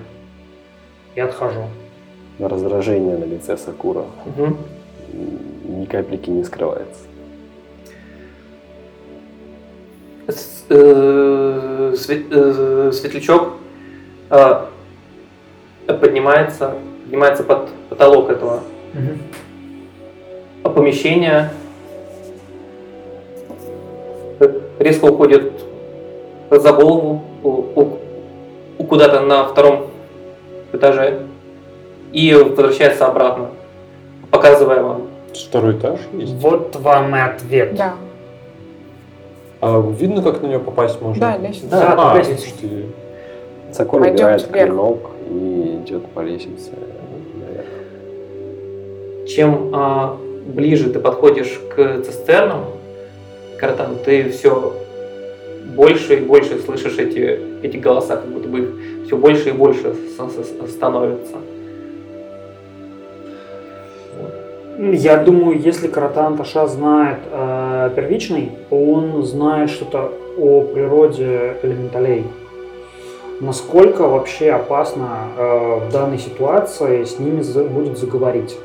и 1.15 1.19
отхожу. 1.19 1.65
Раздражение 2.39 3.17
на 3.17 3.25
лице 3.25 3.57
Сакура 3.57 4.05
м, 4.37 4.57
ни 5.65 5.85
капельки 5.85 6.29
не 6.29 6.45
скрывается. 6.45 7.01
Э, 10.69 11.93
э, 11.93 12.91
светлячок 12.93 13.53
э, 14.29 14.65
поднимается, 15.87 16.75
поднимается 17.03 17.43
под 17.43 17.67
потолок 17.89 18.29
этого 18.29 18.63
помещения, 20.63 21.51
э, 24.39 24.59
резко 24.79 25.05
уходит 25.05 25.53
за 26.49 26.71
голову 26.73 27.21
у- 27.43 27.97
куда-то 28.83 29.21
на 29.21 29.45
втором 29.45 29.87
этаже 30.73 31.19
и 32.11 32.33
возвращается 32.33 33.05
обратно, 33.07 33.49
показывая 34.29 34.81
вам. 34.83 35.07
Второй 35.33 35.77
этаж 35.77 35.99
есть. 36.13 36.33
Вот 36.33 36.75
вам 36.75 37.15
и 37.15 37.19
ответ. 37.19 37.75
Да, 37.75 37.93
А 39.61 39.79
видно, 39.79 40.21
как 40.21 40.41
на 40.41 40.47
нее 40.47 40.59
попасть 40.59 40.99
можно? 41.01 41.21
да, 41.21 41.37
лестница. 41.37 41.69
Да, 41.69 42.11
А, 42.11 42.17
лестница. 42.17 42.47
Пойдёмте 43.87 44.11
убирает 44.25 44.47
клинок 44.47 44.97
и 45.29 45.79
идет 45.85 46.05
по 46.07 46.19
лестнице. 46.19 46.71
Чем 49.35 49.69
а, 49.73 50.17
ближе 50.45 50.89
ты 50.89 50.99
подходишь 50.99 51.61
к 51.73 52.01
цистернам, 52.01 52.65
Каратан, 53.57 53.97
ты 54.03 54.29
все 54.29 54.73
больше 55.73 56.15
и 56.15 56.19
больше 56.19 56.59
слышишь 56.59 56.97
эти, 56.97 57.39
эти 57.61 57.77
голоса, 57.77 58.17
как 58.17 58.25
будто 58.25 58.49
бы 58.49 58.59
их 58.59 58.69
все 59.05 59.15
больше 59.15 59.49
и 59.49 59.51
больше 59.53 59.95
становится. 60.67 61.37
Я 64.77 65.17
думаю, 65.17 65.61
если 65.61 65.87
Каратан 65.87 66.35
Таша 66.35 66.67
знает 66.67 67.19
э, 67.31 67.91
первичный, 67.95 68.51
он 68.69 69.23
знает 69.23 69.69
что-то 69.69 70.11
о 70.37 70.61
природе 70.61 71.55
элементалей. 71.63 72.25
Насколько 73.39 74.07
вообще 74.07 74.51
опасно 74.51 75.29
э, 75.37 75.79
в 75.87 75.91
данной 75.91 76.17
ситуации 76.17 77.05
с 77.05 77.19
ними 77.19 77.41
за- 77.41 77.63
будет 77.63 77.97
заговорить? 77.97 78.57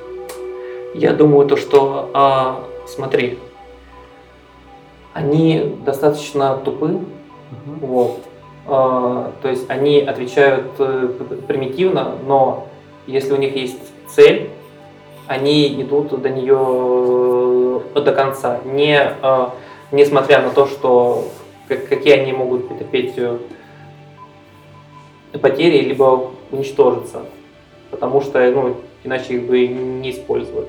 Я 0.99 1.13
думаю, 1.13 1.47
то, 1.47 1.59
что, 1.59 2.11
а, 2.15 2.65
смотри, 2.87 3.39
они 5.13 5.77
достаточно 5.85 6.57
тупы, 6.57 7.01
вот. 7.83 8.21
А, 8.67 9.33
то 9.43 9.49
есть 9.49 9.69
они 9.69 10.01
отвечают 10.01 10.69
э, 10.79 11.11
примитивно, 11.47 12.15
но 12.27 12.69
если 13.07 13.35
у 13.35 13.37
них 13.37 13.55
есть 13.55 13.79
цель, 14.09 14.49
они 15.27 15.83
идут 15.83 16.19
до 16.19 16.31
нее 16.31 17.83
э, 17.95 18.01
до 18.01 18.13
конца, 18.13 18.61
не, 18.65 18.99
э, 19.23 19.49
несмотря 19.93 20.41
на 20.41 20.49
то, 20.49 20.65
что 20.65 21.29
как- 21.69 21.89
какие 21.89 22.15
они 22.15 22.33
могут 22.33 22.69
потерпеть 22.69 23.13
э, 23.19 23.37
потери, 25.43 25.83
либо 25.83 26.31
уничтожиться, 26.51 27.21
потому 27.91 28.23
что 28.23 28.41
ну, 28.51 28.77
иначе 29.05 29.35
их 29.35 29.47
бы 29.47 29.67
не 29.67 30.11
использовали. 30.11 30.69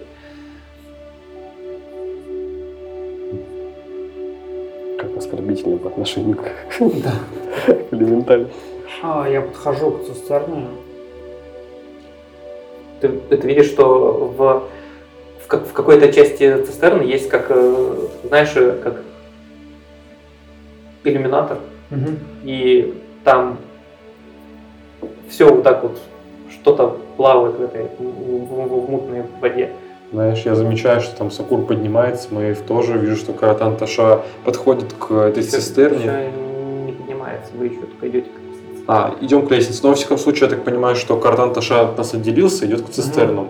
Как 5.30 5.34
оскорбительно 5.34 5.78
по 5.78 5.89
отношению 5.89 6.38
к 6.38 6.43
элементалю. 7.91 8.47
А, 9.03 9.28
я 9.30 9.41
подхожу 9.41 9.91
к 9.91 10.05
цистерне. 10.05 10.67
Ты, 13.01 13.09
ты 13.09 13.36
видишь, 13.47 13.67
что 13.67 14.34
в, 14.38 14.63
в, 15.43 15.47
как- 15.47 15.67
в 15.67 15.73
какой-то 15.73 16.11
части 16.13 16.63
цистерны 16.63 17.03
есть 17.03 17.30
как, 17.30 17.47
э, 17.49 18.07
знаешь, 18.23 18.53
э, 18.55 18.80
как 18.84 19.01
иллюминатор, 21.03 21.59
и 22.43 22.93
там 23.23 23.57
все 25.30 25.47
вот 25.53 25.63
так 25.63 25.84
вот 25.84 25.99
что-то 26.51 26.97
плавает 27.17 27.55
в 27.57 27.61
этой 27.63 27.84
в, 27.99 28.01
в- 28.01 28.86
в 28.86 28.89
мутной 28.89 29.23
воде. 29.41 29.71
Знаешь, 30.11 30.39
я 30.43 30.55
замечаю, 30.55 31.01
что 31.01 31.17
там 31.17 31.31
Сакур 31.31 31.65
поднимается, 31.65 32.33
Мэйв 32.33 32.61
тоже, 32.61 32.97
вижу, 32.97 33.17
что 33.17 33.33
Каратан 33.33 33.75
Таша 33.75 34.21
подходит 34.45 34.93
к 34.93 35.11
этой 35.11 35.43
цистерне. 35.43 35.99
Еще 35.99 36.31
не 36.85 36.91
поднимается, 36.93 37.51
вы 37.55 37.65
еще 37.65 37.81
только 37.81 38.07
идете 38.07 38.29
к 38.29 38.39
лестнице. 38.39 38.83
А, 38.87 39.15
идем 39.19 39.45
к 39.45 39.51
лестнице. 39.51 39.81
Но, 39.83 39.89
во 39.89 39.95
всяком 39.95 40.17
случае, 40.17 40.49
я 40.49 40.55
так 40.55 40.63
понимаю, 40.63 40.95
что 40.95 41.17
Каратан 41.17 41.53
Таша 41.53 41.81
от 41.81 41.97
нас 41.97 42.13
отделился, 42.13 42.65
идет 42.65 42.83
к 42.83 42.89
цистернам. 42.89 43.49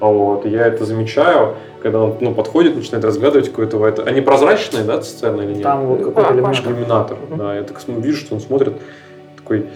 Вот, 0.00 0.46
и 0.46 0.50
я 0.50 0.66
это 0.66 0.84
замечаю, 0.84 1.54
когда 1.80 2.00
он 2.00 2.16
ну, 2.20 2.34
подходит, 2.34 2.74
начинает 2.76 3.04
разглядывать 3.04 3.48
какое-то 3.48 3.84
это. 3.86 4.02
Они 4.02 4.20
прозрачные, 4.20 4.84
да, 4.84 5.00
цистерны 5.00 5.42
или 5.42 5.54
нет? 5.54 5.62
Там 5.62 5.86
вот 5.86 5.98
какой-то 5.98 6.22
Да, 6.22 6.28
элемент. 6.28 6.46
Пашка. 6.46 6.70
Иллюминатор. 6.70 7.18
Да, 7.36 7.54
я 7.54 7.62
так 7.62 7.80
вижу, 7.86 8.18
что 8.18 8.34
он 8.34 8.40
смотрит 8.40 8.74
такой. 9.36 9.66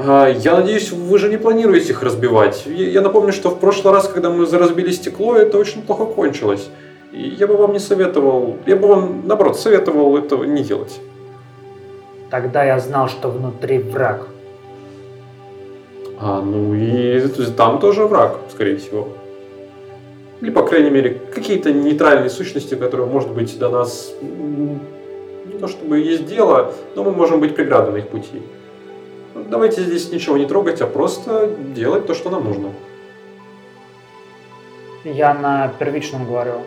«А, 0.00 0.28
я 0.28 0.54
надеюсь, 0.54 0.92
вы 0.92 1.18
же 1.18 1.28
не 1.28 1.38
планируете 1.38 1.90
их 1.90 2.04
разбивать. 2.04 2.66
Я, 2.66 3.00
напомню, 3.00 3.32
что 3.32 3.50
в 3.50 3.58
прошлый 3.58 3.92
раз, 3.92 4.06
когда 4.06 4.30
мы 4.30 4.46
разбили 4.46 4.92
стекло, 4.92 5.34
это 5.34 5.58
очень 5.58 5.82
плохо 5.82 6.04
кончилось. 6.04 6.68
И 7.10 7.22
я 7.22 7.48
бы 7.48 7.56
вам 7.56 7.72
не 7.72 7.80
советовал, 7.80 8.58
я 8.66 8.76
бы 8.76 8.86
вам, 8.86 9.22
наоборот, 9.26 9.58
советовал 9.58 10.16
этого 10.16 10.44
не 10.44 10.62
делать. 10.62 11.00
Тогда 12.30 12.62
я 12.64 12.78
знал, 12.78 13.08
что 13.08 13.28
внутри 13.28 13.78
враг. 13.78 14.28
А, 16.20 16.42
ну 16.42 16.74
и 16.74 17.20
там 17.56 17.80
тоже 17.80 18.06
враг, 18.06 18.36
скорее 18.52 18.76
всего. 18.76 19.08
Или, 20.40 20.50
по 20.50 20.62
крайней 20.62 20.90
мере, 20.90 21.20
какие-то 21.34 21.72
нейтральные 21.72 22.30
сущности, 22.30 22.76
которые, 22.76 23.08
может 23.08 23.30
быть, 23.30 23.58
до 23.58 23.68
нас 23.68 24.12
не 24.20 25.58
то 25.58 25.66
чтобы 25.66 25.98
есть 25.98 26.26
дело, 26.26 26.72
но 26.94 27.02
мы 27.02 27.10
можем 27.10 27.40
быть 27.40 27.56
преградой 27.56 27.94
на 27.94 27.96
их 27.96 28.08
пути. 28.08 28.42
Давайте 29.48 29.82
здесь 29.82 30.10
ничего 30.12 30.36
не 30.36 30.44
трогать, 30.46 30.80
а 30.82 30.86
просто 30.86 31.48
делать 31.74 32.06
то, 32.06 32.14
что 32.14 32.28
нам 32.28 32.44
нужно. 32.44 32.72
Я 35.04 35.32
на 35.32 35.68
первичном 35.68 36.26
говорю, 36.26 36.60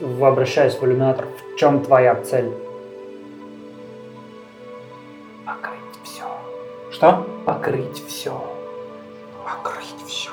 в- 0.00 0.24
обращаясь 0.24 0.74
в 0.76 0.82
иллюминатор, 0.84 1.26
в 1.52 1.56
чем 1.56 1.84
твоя 1.84 2.14
цель? 2.14 2.50
Покрыть 5.44 6.00
все. 6.04 6.24
Что? 6.90 7.26
Покрыть 7.44 8.02
все. 8.08 8.32
Покрыть 9.44 9.94
все. 10.06 10.30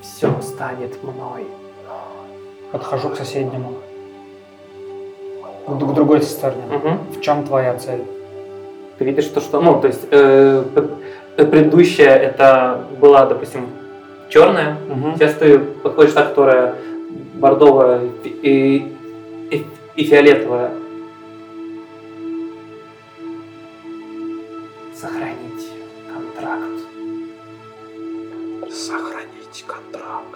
Все 0.00 0.40
станет 0.40 1.02
мной. 1.04 1.46
Подхожу 2.72 3.10
к 3.10 3.16
соседнему. 3.16 3.74
К 5.66 5.74
другой 5.92 6.20
цистерне. 6.20 6.62
Мгм. 6.70 6.98
В 7.12 7.20
чем 7.20 7.44
твоя 7.46 7.76
цель? 7.78 8.04
Ты 8.98 9.04
видишь 9.04 9.26
то, 9.26 9.40
что, 9.40 9.60
ну, 9.60 9.80
то 9.80 9.86
есть 9.86 10.06
э, 10.10 10.64
э, 11.36 11.44
предыдущая 11.46 12.16
это 12.16 12.84
была, 13.00 13.26
допустим, 13.26 13.68
черная, 14.28 14.76
сейчас 15.14 15.34
ты 15.34 15.60
подходишь 15.60 16.12
та, 16.12 16.24
которая 16.24 16.74
бордовая 17.34 18.00
и, 18.24 18.92
и, 19.52 19.66
и 19.94 20.04
фиолетовая. 20.04 20.72
Сохранить 24.96 25.68
контракт. 26.12 26.80
Сохранить 28.68 29.64
контракт. 29.64 30.34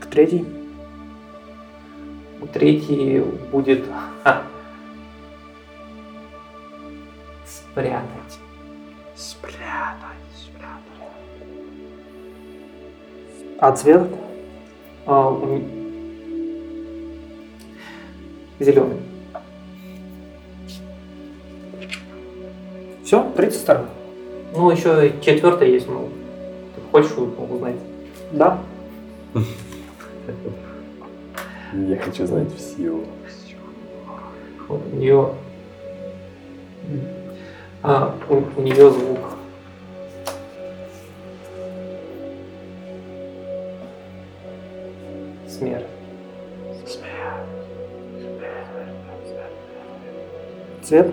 К 0.00 0.06
третьей? 0.06 0.46
У 0.46 0.63
третьей 2.54 3.20
будет 3.50 3.84
ха, 4.22 4.42
спрятать. 7.44 8.38
А 13.58 13.72
цвет? 13.72 14.02
А, 15.06 15.60
Зеленый. 18.60 18.98
Все? 23.04 23.32
Три 23.36 23.50
цистерны? 23.50 23.86
Ну, 24.54 24.70
еще 24.70 25.12
четвертая 25.20 25.68
есть, 25.68 25.88
ну, 25.88 26.08
ты 26.74 26.80
хочешь 26.92 27.12
узнать? 27.16 27.76
Да. 28.32 28.60
Я 31.76 31.96
хочу 31.96 32.24
знать 32.24 32.54
все. 32.56 33.00
Вот 34.68 34.80
у 34.92 34.96
нее, 34.96 35.34
а, 37.82 38.14
у, 38.28 38.42
у 38.56 38.62
нее 38.62 38.90
звук. 38.92 39.18
Смерть. 45.48 45.86
Цвет? 50.82 51.12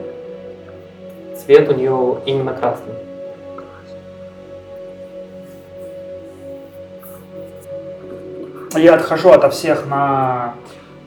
Цвет 1.37 1.69
у 1.69 1.73
нее 1.73 2.21
именно 2.27 2.53
красный. 2.53 2.93
Я 8.75 8.95
отхожу 8.95 9.29
ото 9.29 9.49
всех 9.49 9.85
на... 9.87 10.55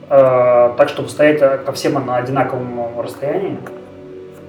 э, 0.09 0.71
так, 0.77 0.89
чтобы 0.89 1.09
стоять 1.09 1.39
ко 1.65 1.71
всем 1.71 1.93
на 2.05 2.17
одинаковом 2.17 2.99
расстоянии. 3.01 3.57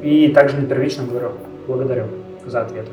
И 0.02 0.28
также 0.28 0.56
на 0.58 0.66
первичном 0.66 1.08
говорю. 1.08 1.32
Благодарю 1.66 2.06
за 2.44 2.62
ответ. 2.62 2.86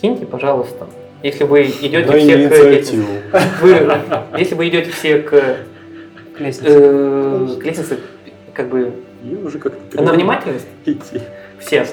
Киньте, 0.00 0.26
пожалуйста. 0.26 0.86
Если 1.22 1.44
вы 1.44 1.62
идете 1.64 2.04
Дай 2.04 2.20
все 2.20 2.48
к 2.48 2.50
вы- 3.62 4.38
если 4.38 4.54
вы 4.54 4.68
идете 4.68 4.90
все 4.90 5.18
к, 5.20 5.30
К 6.36 6.40
лестнице. 6.40 6.68
э, 6.70 7.56
к 7.60 7.64
лестнице, 7.64 7.98
как 8.52 8.68
бы 8.68 8.92
уже 9.42 9.58
как-то... 9.58 10.02
на 10.02 10.12
внимательность, 10.12 10.66
Идти. 10.84 11.22
все. 11.58 11.86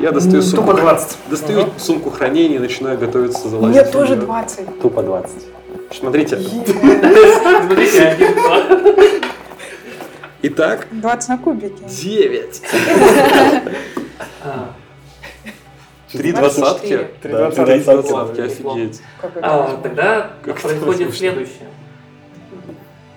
Я 0.00 0.12
достаю 0.12 0.36
М, 0.36 0.42
сумку, 0.42 0.66
Тупо 0.72 0.80
20. 0.80 1.18
достаю 1.30 1.60
Ага. 1.62 1.70
сумку 1.78 2.10
хранения 2.10 2.56
и 2.56 2.58
начинаю 2.58 2.98
готовиться 2.98 3.48
залазить. 3.48 3.82
Мне 3.82 3.84
тоже 3.90 4.16
неё. 4.16 4.26
20. 4.26 4.80
Тупо 4.80 5.02
20. 5.02 5.42
Смотрите. 5.92 6.38
Смотрите, 6.38 8.02
один. 8.02 8.28
Итак, 10.42 10.88
20 10.90 11.28
на 11.28 11.38
кубике. 11.38 11.84
9. 11.84 12.62
А, 14.44 14.70
Три 16.12 16.32
24. 16.32 16.32
двадцатки. 16.32 17.08
Три 17.22 17.32
двадцатки. 17.32 18.40
офигеть. 18.40 19.02
А. 19.40 19.78
Тогда 19.82 20.30
Как 20.44 20.60
происходит 20.60 21.14
следующее. 21.14 21.68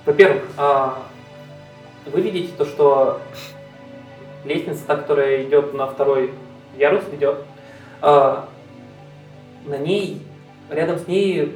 Во-первых, 0.06 0.44
а, 0.56 1.04
вы 2.14 2.22
видите 2.22 2.54
то, 2.58 2.66
что 2.66 3.20
лестница, 4.46 4.82
та, 4.86 4.96
которая 4.96 5.44
идет 5.44 5.74
на 5.74 5.88
второй 5.88 6.32
ярус, 6.78 7.04
идет, 7.14 7.44
а, 8.02 8.48
на 9.66 9.78
ней, 9.78 10.22
рядом 10.70 10.98
с 11.00 11.08
ней 11.08 11.56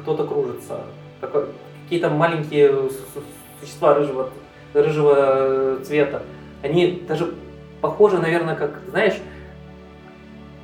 кто-то 0.00 0.26
кружится. 0.26 0.80
Такой- 1.20 1.46
Какие-то 1.84 2.08
маленькие 2.10 2.68
су- 2.68 2.90
су- 3.14 3.22
существа 3.60 3.94
рыжего, 3.94 4.30
рыжего 4.74 5.78
цвета. 5.84 6.22
Они 6.62 7.02
даже 7.08 7.34
похожи, 7.80 8.18
наверное, 8.18 8.54
как, 8.54 8.80
знаешь, 8.88 9.16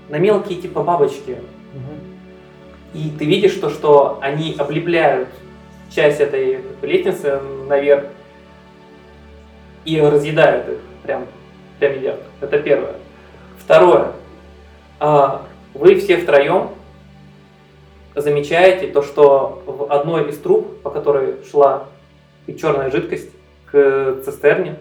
на 0.08 0.16
мелкие 0.18 0.60
типа 0.60 0.82
бабочки. 0.84 1.38
И 2.94 3.10
ты 3.18 3.24
видишь 3.24 3.54
то, 3.54 3.68
что 3.70 4.18
они 4.22 4.54
облепляют 4.56 5.28
часть 5.90 6.20
этой 6.20 6.60
лестницы 6.82 7.40
наверх 7.68 8.04
и 9.84 10.00
разъедают 10.00 10.68
их. 10.68 10.78
Прям, 11.02 11.26
прям 11.78 11.92
едят. 11.96 12.20
Это 12.40 12.58
первое. 12.58 12.94
Второе. 13.66 14.12
А, 15.00 15.44
Вы 15.74 15.96
все 15.96 16.18
втроем 16.18 16.70
замечаете 18.14 18.86
то, 18.86 19.02
что 19.02 19.60
в 19.66 19.92
одной 19.92 20.30
из 20.30 20.38
труб, 20.38 20.82
по 20.82 20.90
которой 20.90 21.44
шла 21.50 21.88
черная 22.46 22.92
жидкость 22.92 23.28
к 23.68 24.20
цистерне, 24.24 24.76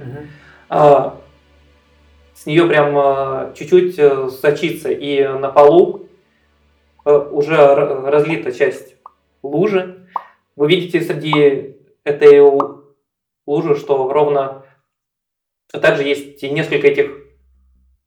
а, 0.70 1.18
с 2.36 2.46
нее 2.46 2.68
прям 2.68 2.96
а, 2.96 3.54
чуть-чуть 3.56 3.98
э, 3.98 4.30
сочится, 4.30 4.92
и 4.92 5.28
на 5.30 5.50
полу 5.50 6.08
э, 7.06 7.12
уже 7.12 7.56
разлита 7.56 8.52
часть 8.52 8.98
лужи. 9.42 10.08
Вы 10.56 10.68
видите 10.68 11.02
среди 11.02 11.76
этой 12.04 12.40
лужи, 13.48 13.76
что 13.78 14.14
ровно 14.14 14.64
также 15.72 16.04
есть 16.04 16.44
несколько 16.44 16.86
этих 16.86 17.10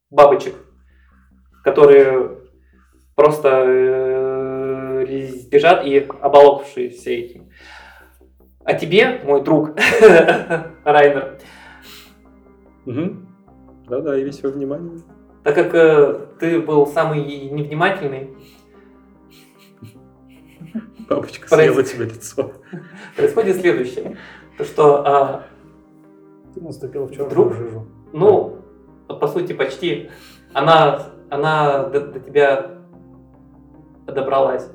бабочек, 0.09 0.55
которые 1.63 2.37
просто 3.15 3.63
э, 3.65 5.05
лежат 5.51 5.85
и 5.85 5.99
оболокавшиеся 6.21 7.09
этим. 7.09 7.49
А 8.63 8.73
тебе, 8.73 9.21
мой 9.23 9.43
друг 9.43 9.71
Райнер. 10.83 11.39
Да-да, 12.85 14.15
я 14.15 14.23
весь 14.23 14.39
свое 14.39 14.53
внимание. 14.53 14.99
Так 15.43 15.55
как 15.55 15.73
э, 15.73 16.27
ты 16.39 16.59
был 16.59 16.85
самый 16.85 17.23
невнимательный, 17.23 18.35
Бабочка 21.09 21.47
съела 21.47 21.83
тебе 21.83 22.05
лицо. 22.05 22.53
происходит 23.15 23.57
следующее. 23.57 24.17
То, 24.57 24.63
что, 24.63 25.07
а, 25.07 25.43
Ты 26.53 26.61
наступил 26.61 27.05
в 27.05 27.11
черную 27.11 27.29
Вдруг? 27.29 27.53
жижу. 27.53 27.87
ну, 28.13 28.57
по 29.07 29.27
сути, 29.27 29.53
почти, 29.53 30.11
она, 30.53 31.09
она 31.29 31.83
до, 31.89 32.01
до 32.01 32.19
тебя 32.19 32.71
добралась 34.07 34.69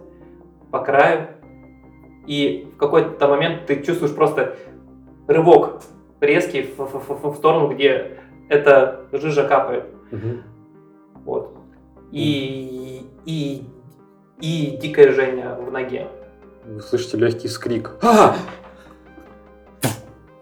по 0.71 0.81
краю, 0.81 1.29
и 2.27 2.71
в 2.75 2.79
какой-то 2.79 3.29
момент 3.29 3.67
ты 3.67 3.83
чувствуешь 3.83 4.15
просто 4.15 4.57
рывок 5.29 5.83
резкий 6.21 6.63
в, 6.63 6.79
в- 6.79 7.09
в- 7.09 7.33
в 7.33 7.37
сторону, 7.37 7.69
где 7.75 8.19
эта 8.49 9.07
жижа 9.13 9.47
капает. 9.47 9.85
Мгм. 10.11 10.43
Вот. 11.25 11.57
И, 12.13 13.07
и, 13.25 13.63
и 14.41 14.79
дикое 14.81 15.13
жжение 15.13 15.55
в 15.55 15.71
ноге. 15.71 16.09
Вы 16.65 16.81
слышите 16.81 17.17
легкий 17.19 17.49
скрик. 17.49 17.93
А! 18.03 18.37